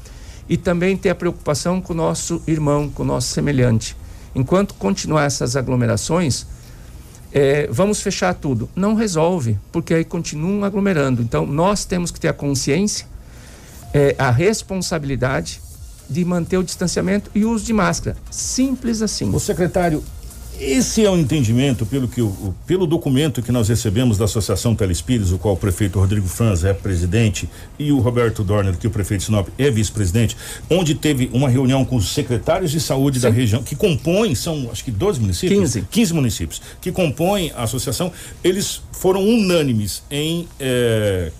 [0.48, 3.94] e também ter a preocupação com o nosso irmão, com o nosso semelhante.
[4.34, 6.46] Enquanto continuar essas aglomerações,
[7.32, 8.68] é, vamos fechar tudo.
[8.74, 11.22] Não resolve, porque aí continuam aglomerando.
[11.22, 13.06] Então, nós temos que ter a consciência,
[13.92, 15.60] é, a responsabilidade
[16.08, 18.16] de manter o distanciamento e o uso de máscara.
[18.30, 19.34] Simples assim.
[19.34, 20.02] O secretário,
[20.60, 25.32] esse é o entendimento pelo que o, pelo documento que nós recebemos da Associação Telespíritos,
[25.32, 27.48] o qual o prefeito Rodrigo Franz é presidente
[27.78, 30.36] e o Roberto Dorner, que o prefeito Sinop é vice-presidente,
[30.68, 33.22] onde teve uma reunião com os secretários de saúde Sim.
[33.22, 35.86] da região que compõem, são acho que 12 municípios, 15.
[35.90, 38.10] 15 municípios que compõem a associação,
[38.42, 41.30] eles foram unânimes em eh,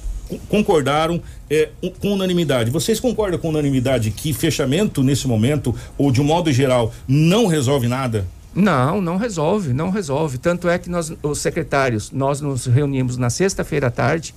[0.49, 2.71] concordaram é, com unanimidade.
[2.71, 7.89] Vocês concordam com unanimidade que fechamento nesse momento, ou de um modo geral, não resolve
[7.89, 8.27] nada?
[8.55, 10.39] Não, não resolve, não resolve.
[10.39, 14.35] Tanto é que nós, os secretários, nós nos reunimos na sexta-feira à tarde.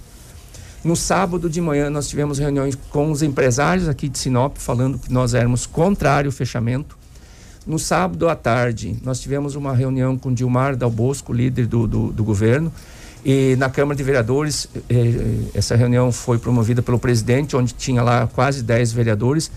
[0.84, 5.12] No sábado de manhã nós tivemos reuniões com os empresários aqui de Sinop, falando que
[5.14, 6.98] nós éramos contrário ao fechamento.
[7.66, 12.24] No sábado à tarde nós tivemos uma reunião com Dilmar Dalbosco, líder do, do, do
[12.24, 12.72] governo.
[13.24, 18.26] E na Câmara de Vereadores, eh, essa reunião foi promovida pelo presidente, onde tinha lá
[18.26, 19.52] quase 10 vereadores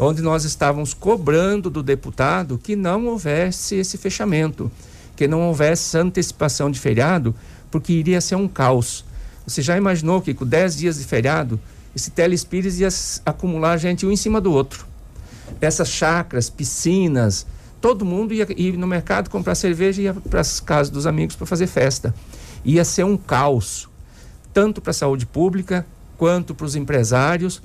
[0.00, 4.72] onde nós estávamos cobrando do deputado que não houvesse esse fechamento,
[5.14, 7.34] que não houvesse antecipação de feriado,
[7.70, 9.04] porque iria ser um caos.
[9.46, 11.60] Você já imaginou que com 10 dias de feriado,
[11.94, 12.88] esse telespírito ia
[13.26, 14.86] acumular gente um em cima do outro?
[15.60, 17.46] Essas chacras, piscinas,
[17.78, 21.36] todo mundo ia ir no mercado comprar cerveja e ia para as casas dos amigos
[21.36, 22.14] para fazer festa.
[22.64, 23.86] Ia ser um caos,
[24.54, 25.84] tanto para a saúde pública
[26.16, 27.60] quanto para os empresários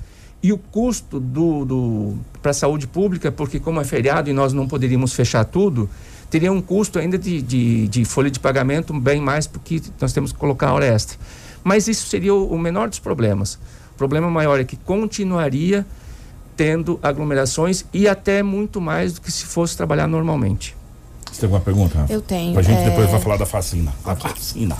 [0.46, 4.52] e o custo do, do para a saúde pública, porque como é feriado e nós
[4.52, 5.90] não poderíamos fechar tudo,
[6.30, 10.30] teria um custo ainda de, de, de folha de pagamento bem mais, porque nós temos
[10.30, 11.18] que colocar a hora extra.
[11.64, 13.54] Mas isso seria o, o menor dos problemas.
[13.92, 15.84] O problema maior é que continuaria
[16.56, 20.76] tendo aglomerações e até muito mais do que se fosse trabalhar normalmente.
[21.28, 22.06] Você tem alguma pergunta?
[22.08, 22.56] Eu tenho.
[22.56, 22.90] A gente é...
[22.90, 23.92] depois vai falar da vacina.
[24.04, 24.76] Da vacina.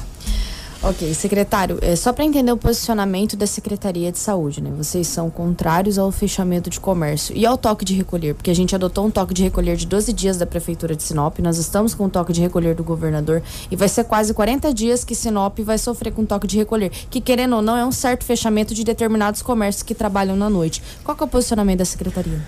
[0.83, 4.70] Ok, secretário, é só para entender o posicionamento da Secretaria de Saúde, né?
[4.77, 8.74] Vocês são contrários ao fechamento de comércio e ao toque de recolher, porque a gente
[8.74, 12.05] adotou um toque de recolher de 12 dias da Prefeitura de Sinop, nós estamos com
[12.05, 15.79] o toque de recolher do governador e vai ser quase 40 dias que Sinop vai
[15.79, 19.43] sofrer com toque de recolher, que querendo ou não é um certo fechamento de determinados
[19.43, 20.83] comércios que trabalham na noite.
[21.03, 22.41] Qual é o posicionamento da Secretaria?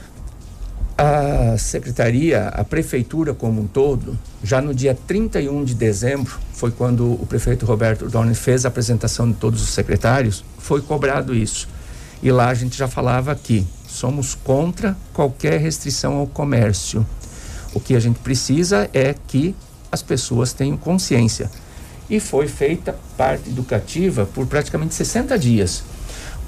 [1.00, 7.12] A secretaria, a prefeitura como um todo, já no dia 31 de dezembro, foi quando
[7.12, 11.68] o prefeito Roberto Dorne fez a apresentação de todos os secretários, foi cobrado isso.
[12.20, 17.06] E lá a gente já falava que somos contra qualquer restrição ao comércio.
[17.72, 19.54] O que a gente precisa é que
[19.92, 21.48] as pessoas tenham consciência.
[22.10, 25.84] E foi feita parte educativa por praticamente 60 dias,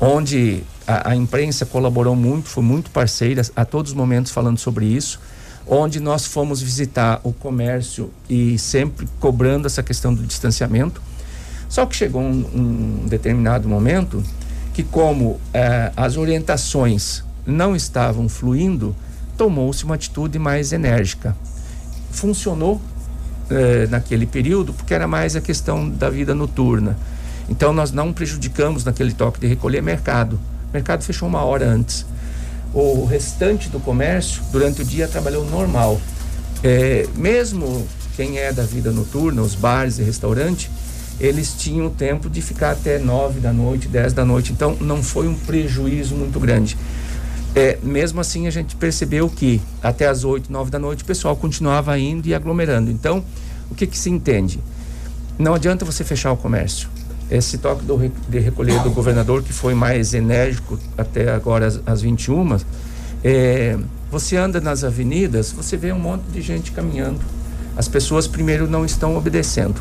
[0.00, 4.86] onde a, a, imprensa colaborou muito, foi muito parceira a todos os momentos falando sobre
[4.86, 5.20] isso,
[5.66, 11.02] onde nós fomos visitar o comércio e sempre cobrando essa questão do distanciamento.
[11.68, 14.22] Só que chegou um, um determinado momento
[14.72, 18.96] que, como eh, as orientações não estavam fluindo,
[19.36, 21.36] tomou-se uma atitude mais enérgica.
[22.10, 22.80] Funcionou
[23.48, 26.96] eh, naquele período porque era mais a questão da vida noturna.
[27.50, 30.38] Então nós não prejudicamos naquele toque de recolher mercado.
[30.70, 32.06] O mercado fechou uma hora antes.
[32.72, 36.00] O restante do comércio, durante o dia, trabalhou normal.
[36.62, 37.86] É, mesmo
[38.16, 40.70] quem é da vida noturna, os bares e restaurantes,
[41.18, 44.52] eles tinham tempo de ficar até nove da noite, dez da noite.
[44.52, 46.78] Então, não foi um prejuízo muito grande.
[47.54, 51.36] É, mesmo assim, a gente percebeu que até as oito, nove da noite, o pessoal
[51.36, 52.92] continuava indo e aglomerando.
[52.92, 53.24] Então,
[53.68, 54.60] o que, que se entende?
[55.36, 56.88] Não adianta você fechar o comércio
[57.30, 57.96] esse toque do,
[58.28, 62.58] de recolher do governador, que foi mais enérgico até agora às, às 21,
[63.22, 63.78] é,
[64.10, 67.20] você anda nas avenidas, você vê um monte de gente caminhando.
[67.76, 69.80] As pessoas, primeiro, não estão obedecendo.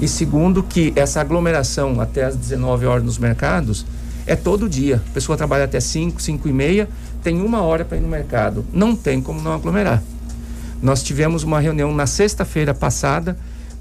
[0.00, 3.86] E segundo, que essa aglomeração até às 19 horas nos mercados
[4.26, 5.02] é todo dia.
[5.10, 6.88] A pessoa trabalha até 5, 5 e meia,
[7.22, 8.64] tem uma hora para ir no mercado.
[8.72, 10.02] Não tem como não aglomerar.
[10.80, 13.36] Nós tivemos uma reunião na sexta-feira passada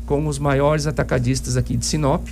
[0.05, 2.25] com os maiores atacadistas aqui de Sinop,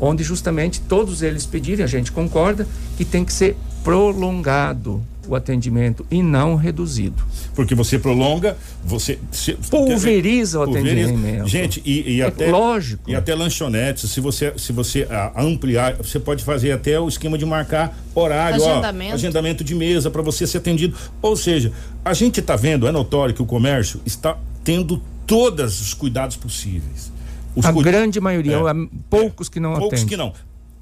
[0.00, 2.66] onde justamente todos eles pediram, a gente concorda,
[2.96, 7.22] que tem que ser prolongado o atendimento e não reduzido.
[7.54, 11.08] Porque você prolonga, você se, pulveriza dizer, o pulveriza.
[11.08, 11.48] atendimento.
[11.48, 13.10] Gente, e, e é até lógico.
[13.10, 17.36] E até lanchonetes, se você se você a, ampliar, você pode fazer até o esquema
[17.36, 20.96] de marcar horário, agendamento, ó, agendamento de mesa para você ser atendido.
[21.20, 21.72] Ou seja,
[22.04, 27.15] a gente está vendo, é notório que o comércio está tendo todos os cuidados possíveis.
[27.56, 28.60] Os a grande maioria, é,
[29.08, 30.32] poucos que não poucos que não.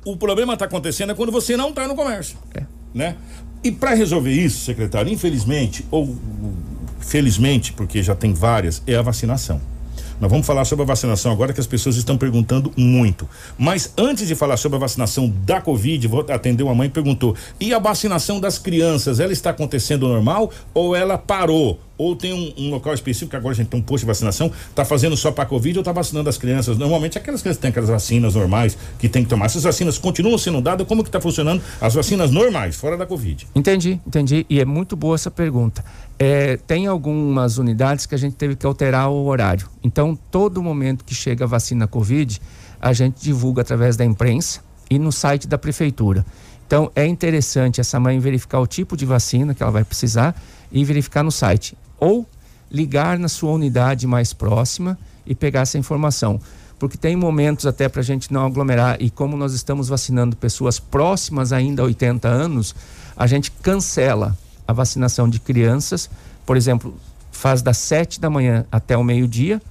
[0.05, 2.37] O problema está acontecendo é quando você não está no comércio.
[2.55, 2.65] É.
[2.93, 3.17] Né?
[3.63, 6.15] E para resolver isso, secretário, infelizmente, ou
[6.99, 9.61] felizmente, porque já tem várias, é a vacinação.
[10.21, 13.29] Nós vamos falar sobre a vacinação agora que as pessoas estão perguntando muito.
[13.59, 17.35] Mas antes de falar sobre a vacinação da Covid, vou atender uma mãe que perguntou:
[17.59, 21.81] e a vacinação das crianças, ela está acontecendo normal ou ela parou?
[21.97, 24.51] Ou tem um, um, local específico que agora a gente tem um posto de vacinação,
[24.75, 26.77] tá fazendo só para Covid ou tá vacinando as crianças?
[26.77, 29.47] Normalmente aquelas crianças têm aquelas vacinas normais que tem que tomar.
[29.47, 33.47] Essas vacinas continuam sendo dadas, como que tá funcionando as vacinas normais, fora da Covid?
[33.55, 34.45] Entendi, entendi.
[34.51, 35.85] E é muito boa essa pergunta.
[36.19, 39.69] É, tem algumas unidades que a gente teve que alterar o horário.
[39.83, 42.41] Então, todo momento que chega a vacina Covid,
[42.81, 46.25] a gente divulga através da imprensa e no site da prefeitura.
[46.67, 50.35] Então, é interessante essa mãe verificar o tipo de vacina que ela vai precisar
[50.73, 52.27] e verificar no site ou
[52.71, 56.41] ligar na sua unidade mais próxima e pegar essa informação.
[56.79, 60.79] Porque tem momentos até para a gente não aglomerar e como nós estamos vacinando pessoas
[60.79, 62.75] próximas ainda a 80 anos,
[63.17, 64.37] a gente cancela
[64.67, 66.11] a vacinação de crianças,
[66.45, 66.95] por exemplo,
[67.31, 69.63] faz das 7 da manhã até o meio-dia,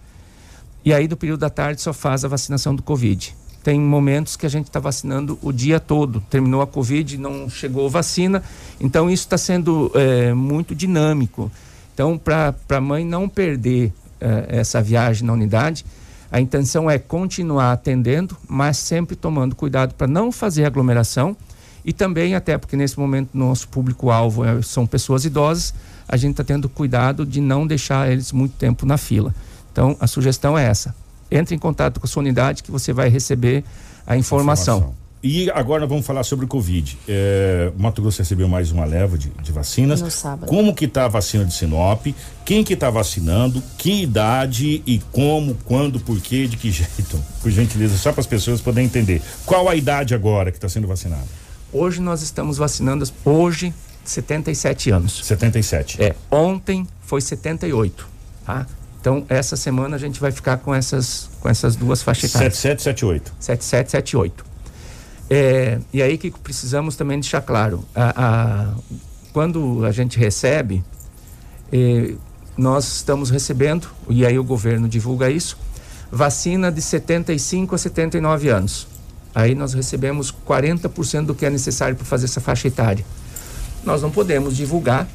[0.85, 3.35] e aí do período da tarde só faz a vacinação do Covid.
[3.63, 6.19] Tem momentos que a gente está vacinando o dia todo.
[6.29, 8.43] Terminou a Covid, não chegou vacina,
[8.79, 11.49] então isso está sendo é, muito dinâmico.
[11.93, 15.85] Então, para a mãe não perder eh, essa viagem na unidade,
[16.31, 21.37] a intenção é continuar atendendo, mas sempre tomando cuidado para não fazer aglomeração
[21.85, 25.73] e também, até porque nesse momento nosso público-alvo é, são pessoas idosas,
[26.07, 29.33] a gente está tendo cuidado de não deixar eles muito tempo na fila.
[29.71, 30.95] Então, a sugestão é essa.
[31.29, 33.63] Entre em contato com a sua unidade que você vai receber
[34.07, 34.77] a informação.
[34.77, 35.02] informação.
[35.23, 36.99] E agora nós vamos falar sobre o Covid.
[37.07, 40.01] É, Mato Grosso recebeu mais uma leva de, de vacinas.
[40.01, 40.49] No sábado.
[40.49, 42.07] Como que está a vacina de Sinop?
[42.43, 43.63] Quem que está vacinando?
[43.77, 47.23] Que idade e como, quando, por quê, de que jeito?
[47.41, 49.21] Por gentileza, só para as pessoas poderem entender.
[49.45, 51.27] Qual a idade agora que está sendo vacinada?
[51.71, 55.25] Hoje nós estamos vacinando, hoje, 77 anos.
[55.25, 56.03] 77.
[56.03, 58.05] É, ontem foi 78,
[58.45, 58.67] tá?
[58.99, 62.57] Então, essa semana a gente vai ficar com essas, com essas duas faixas etárias.
[62.57, 63.33] 7778.
[63.39, 64.52] 7778.
[65.35, 68.73] É, e aí que precisamos também deixar claro, a, a,
[69.33, 70.83] quando a gente recebe,
[71.71, 72.13] eh,
[72.55, 75.57] nós estamos recebendo, e aí o governo divulga isso,
[76.11, 78.87] vacina de 75 a 79 anos.
[79.33, 83.03] Aí nós recebemos 40% do que é necessário para fazer essa faixa etária.
[83.83, 85.07] Nós não podemos divulgar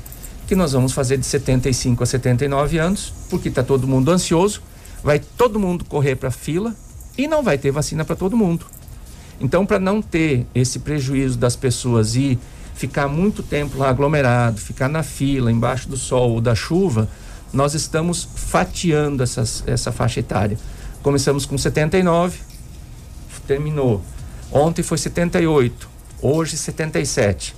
[0.49, 4.63] que nós vamos fazer de 75 a 79 anos, porque está todo mundo ansioso,
[5.01, 6.75] vai todo mundo correr para a fila
[7.17, 8.67] e não vai ter vacina para todo mundo.
[9.41, 12.39] Então, para não ter esse prejuízo das pessoas e
[12.75, 17.09] ficar muito tempo lá aglomerado, ficar na fila, embaixo do sol ou da chuva,
[17.53, 20.59] nós estamos fatiando essas, essa faixa etária.
[21.03, 22.39] Começamos com 79,
[23.47, 24.03] terminou.
[24.53, 25.89] Ontem foi 78,
[26.21, 27.57] hoje 77.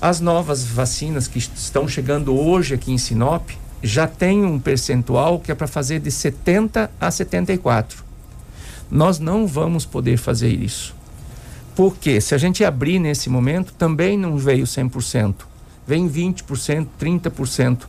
[0.00, 3.50] As novas vacinas que estão chegando hoje aqui em Sinop
[3.82, 8.04] já tem um percentual que é para fazer de 70 a 74.
[8.92, 10.94] Nós não vamos poder fazer isso.
[11.74, 15.34] Porque se a gente abrir nesse momento, também não veio 100%.
[15.86, 17.84] Vem 20%, 30%.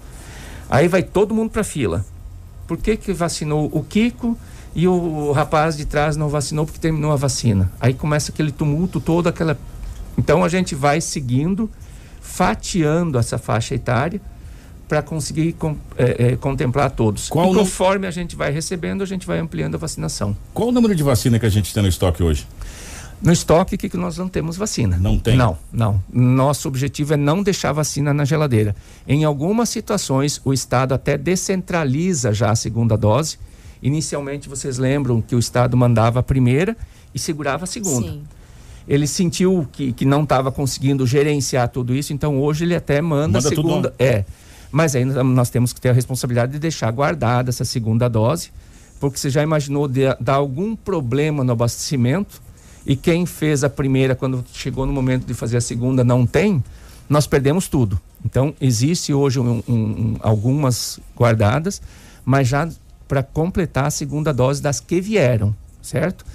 [0.69, 2.05] Aí vai todo mundo para fila.
[2.65, 4.37] Por que que vacinou o Kiko
[4.73, 7.69] e o rapaz de trás não vacinou porque terminou a vacina?
[7.81, 9.57] Aí começa aquele tumulto todo, aquela
[10.17, 11.69] Então a gente vai seguindo
[12.21, 14.21] fatiando essa faixa etária
[14.87, 17.29] para conseguir com, é, é, contemplar todos.
[17.29, 20.35] Qual e conforme a gente vai recebendo, a gente vai ampliando a vacinação.
[20.53, 22.47] Qual o número de vacina que a gente tem no estoque hoje?
[23.21, 24.97] No estoque, que, que nós não temos vacina.
[24.97, 25.37] Não tem?
[25.37, 26.03] Não, não.
[26.11, 28.75] Nosso objetivo é não deixar vacina na geladeira.
[29.07, 33.37] Em algumas situações, o Estado até descentraliza já a segunda dose.
[33.81, 36.75] Inicialmente, vocês lembram que o Estado mandava a primeira
[37.15, 38.11] e segurava a segunda.
[38.11, 38.23] Sim.
[38.85, 43.39] Ele sentiu que, que não estava conseguindo gerenciar tudo isso, então hoje ele até manda,
[43.39, 43.93] Manda a tudo segunda.
[43.97, 44.25] É.
[44.73, 48.49] Mas aí nós temos que ter a responsabilidade de deixar guardada essa segunda dose,
[48.99, 52.41] porque você já imaginou de, dar algum problema no abastecimento
[52.83, 56.63] e quem fez a primeira, quando chegou no momento de fazer a segunda, não tem,
[57.07, 58.01] nós perdemos tudo.
[58.25, 61.79] Então, existe hoje um, um, um, algumas guardadas,
[62.25, 62.67] mas já
[63.07, 66.25] para completar a segunda dose das que vieram, certo?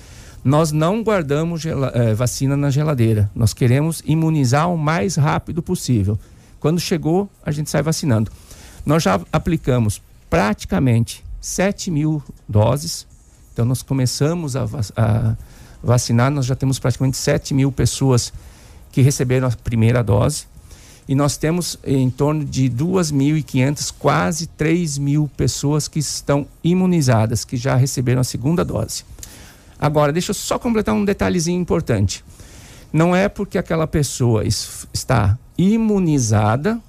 [0.44, 3.28] Nós não guardamos gela, eh, vacina na geladeira.
[3.34, 6.16] Nós queremos imunizar o mais rápido possível.
[6.60, 8.30] Quando chegou, a gente sai vacinando.
[8.84, 13.06] Nós já aplicamos praticamente 7 mil doses.
[13.52, 14.64] Então, nós começamos a,
[14.96, 15.36] a
[15.82, 18.32] vacinar, nós já temos praticamente 7 mil pessoas
[18.90, 20.46] que receberam a primeira dose.
[21.08, 27.56] E nós temos em torno de 2.500, quase 3 mil pessoas que estão imunizadas, que
[27.56, 29.04] já receberam a segunda dose.
[29.78, 32.22] Agora, deixa eu só completar um detalhezinho importante.
[32.92, 36.80] Não é porque aquela pessoa está imunizada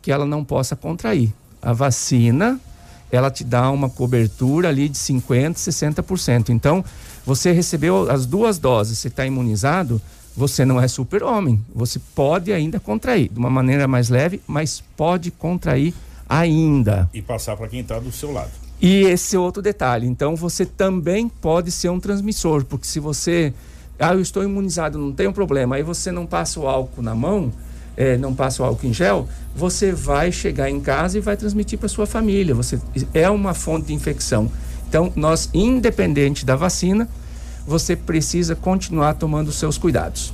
[0.00, 1.32] que ela não possa contrair.
[1.60, 2.58] A vacina,
[3.10, 6.48] ela te dá uma cobertura ali de 50%, 60%.
[6.48, 6.84] Então,
[7.24, 10.00] você recebeu as duas doses, você está imunizado,
[10.36, 11.64] você não é super-homem.
[11.74, 15.94] Você pode ainda contrair, de uma maneira mais leve, mas pode contrair
[16.28, 17.08] ainda.
[17.12, 18.50] E passar para quem está do seu lado.
[18.80, 23.54] E esse outro detalhe, então você também pode ser um transmissor, porque se você,
[23.96, 27.14] ah, eu estou imunizado, não tem um problema, aí você não passa o álcool na
[27.14, 27.52] mão,
[27.96, 31.78] é, não passa o álcool em gel, você vai chegar em casa e vai transmitir
[31.78, 32.54] para sua família.
[32.54, 32.80] Você
[33.12, 34.50] é uma fonte de infecção.
[34.88, 37.08] Então, nós, independente da vacina,
[37.66, 40.32] você precisa continuar tomando os seus cuidados.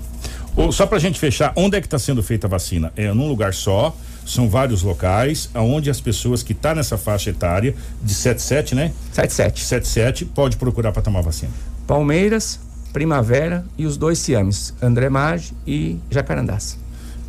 [0.56, 2.92] Ou, só para a gente fechar, onde é que está sendo feita a vacina?
[2.96, 3.94] É num lugar só?
[4.26, 8.92] São vários locais onde as pessoas que estão tá nessa faixa etária de 77, né?
[9.12, 9.60] 77.
[9.64, 11.52] 77 pode procurar para tomar vacina.
[11.86, 12.60] Palmeiras,
[12.92, 16.78] Primavera e os dois Ciames, André Maggi e Jacarandás.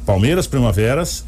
[0.10, 1.24] Palmeiras, Primaveras,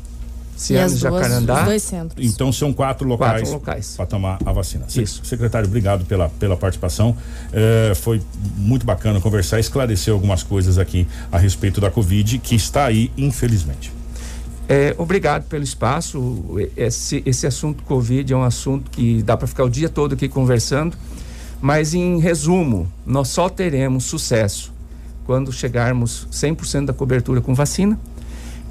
[0.57, 1.59] Ciames, Jacarandá.
[1.59, 2.25] Os dois centros.
[2.25, 3.93] Então são quatro locais, locais.
[3.95, 4.87] para tomar a vacina.
[4.95, 5.23] Isso.
[5.23, 7.15] Secretário, obrigado pela, pela participação.
[7.53, 8.19] Eh, foi
[8.57, 13.93] muito bacana conversar, esclarecer algumas coisas aqui a respeito da Covid, que está aí, infelizmente.
[14.67, 16.55] É, obrigado pelo espaço.
[16.75, 20.27] Esse, esse assunto Covid é um assunto que dá para ficar o dia todo aqui
[20.27, 20.97] conversando.
[21.61, 24.73] Mas, em resumo, nós só teremos sucesso
[25.23, 27.99] quando chegarmos 100% da cobertura com vacina.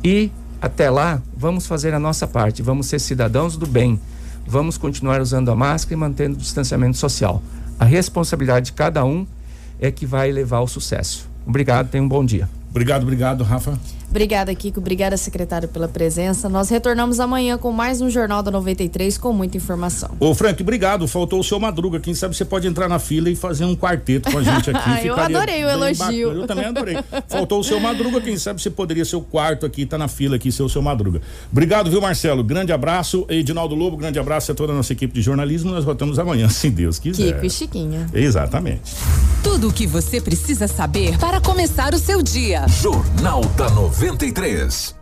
[0.03, 0.31] E,
[0.61, 2.63] até lá, vamos fazer a nossa parte.
[2.63, 4.01] Vamos ser cidadãos do bem.
[4.47, 7.43] Vamos continuar usando a máscara e mantendo o distanciamento social.
[7.79, 9.27] A responsabilidade de cada um
[9.81, 11.29] é que vai levar ao sucesso.
[11.47, 12.49] Obrigado, tenha um bom dia.
[12.71, 13.79] Obrigado, obrigado, Rafa.
[14.11, 14.81] Obrigada, Kiko.
[14.81, 16.49] Obrigada, secretário, pela presença.
[16.49, 20.11] Nós retornamos amanhã com mais um Jornal da 93 com muita informação.
[20.19, 21.07] Ô, Frank, obrigado.
[21.07, 22.01] Faltou o seu Madruga.
[22.01, 25.07] Quem sabe você pode entrar na fila e fazer um quarteto com a gente aqui.
[25.07, 26.29] eu adorei o elogio.
[26.29, 26.41] Bacana.
[26.43, 26.97] Eu também adorei.
[27.29, 28.21] Faltou o seu Madruga.
[28.21, 30.83] Quem sabe você poderia ser o quarto aqui, tá na fila aqui, ser o seu
[30.83, 31.23] Madruga.
[31.53, 32.43] Obrigado, viu, Marcelo?
[32.43, 33.25] Grande abraço.
[33.29, 35.71] Edinaldo Lobo, grande abraço a toda a nossa equipe de jornalismo.
[35.71, 37.35] Nós voltamos amanhã, se Deus quiser.
[37.35, 38.07] Kiko e Chiquinha.
[38.13, 38.93] Exatamente.
[39.43, 42.67] Tudo o que você precisa saber para começar o seu dia.
[42.69, 43.69] Jornal da
[44.01, 45.00] 93.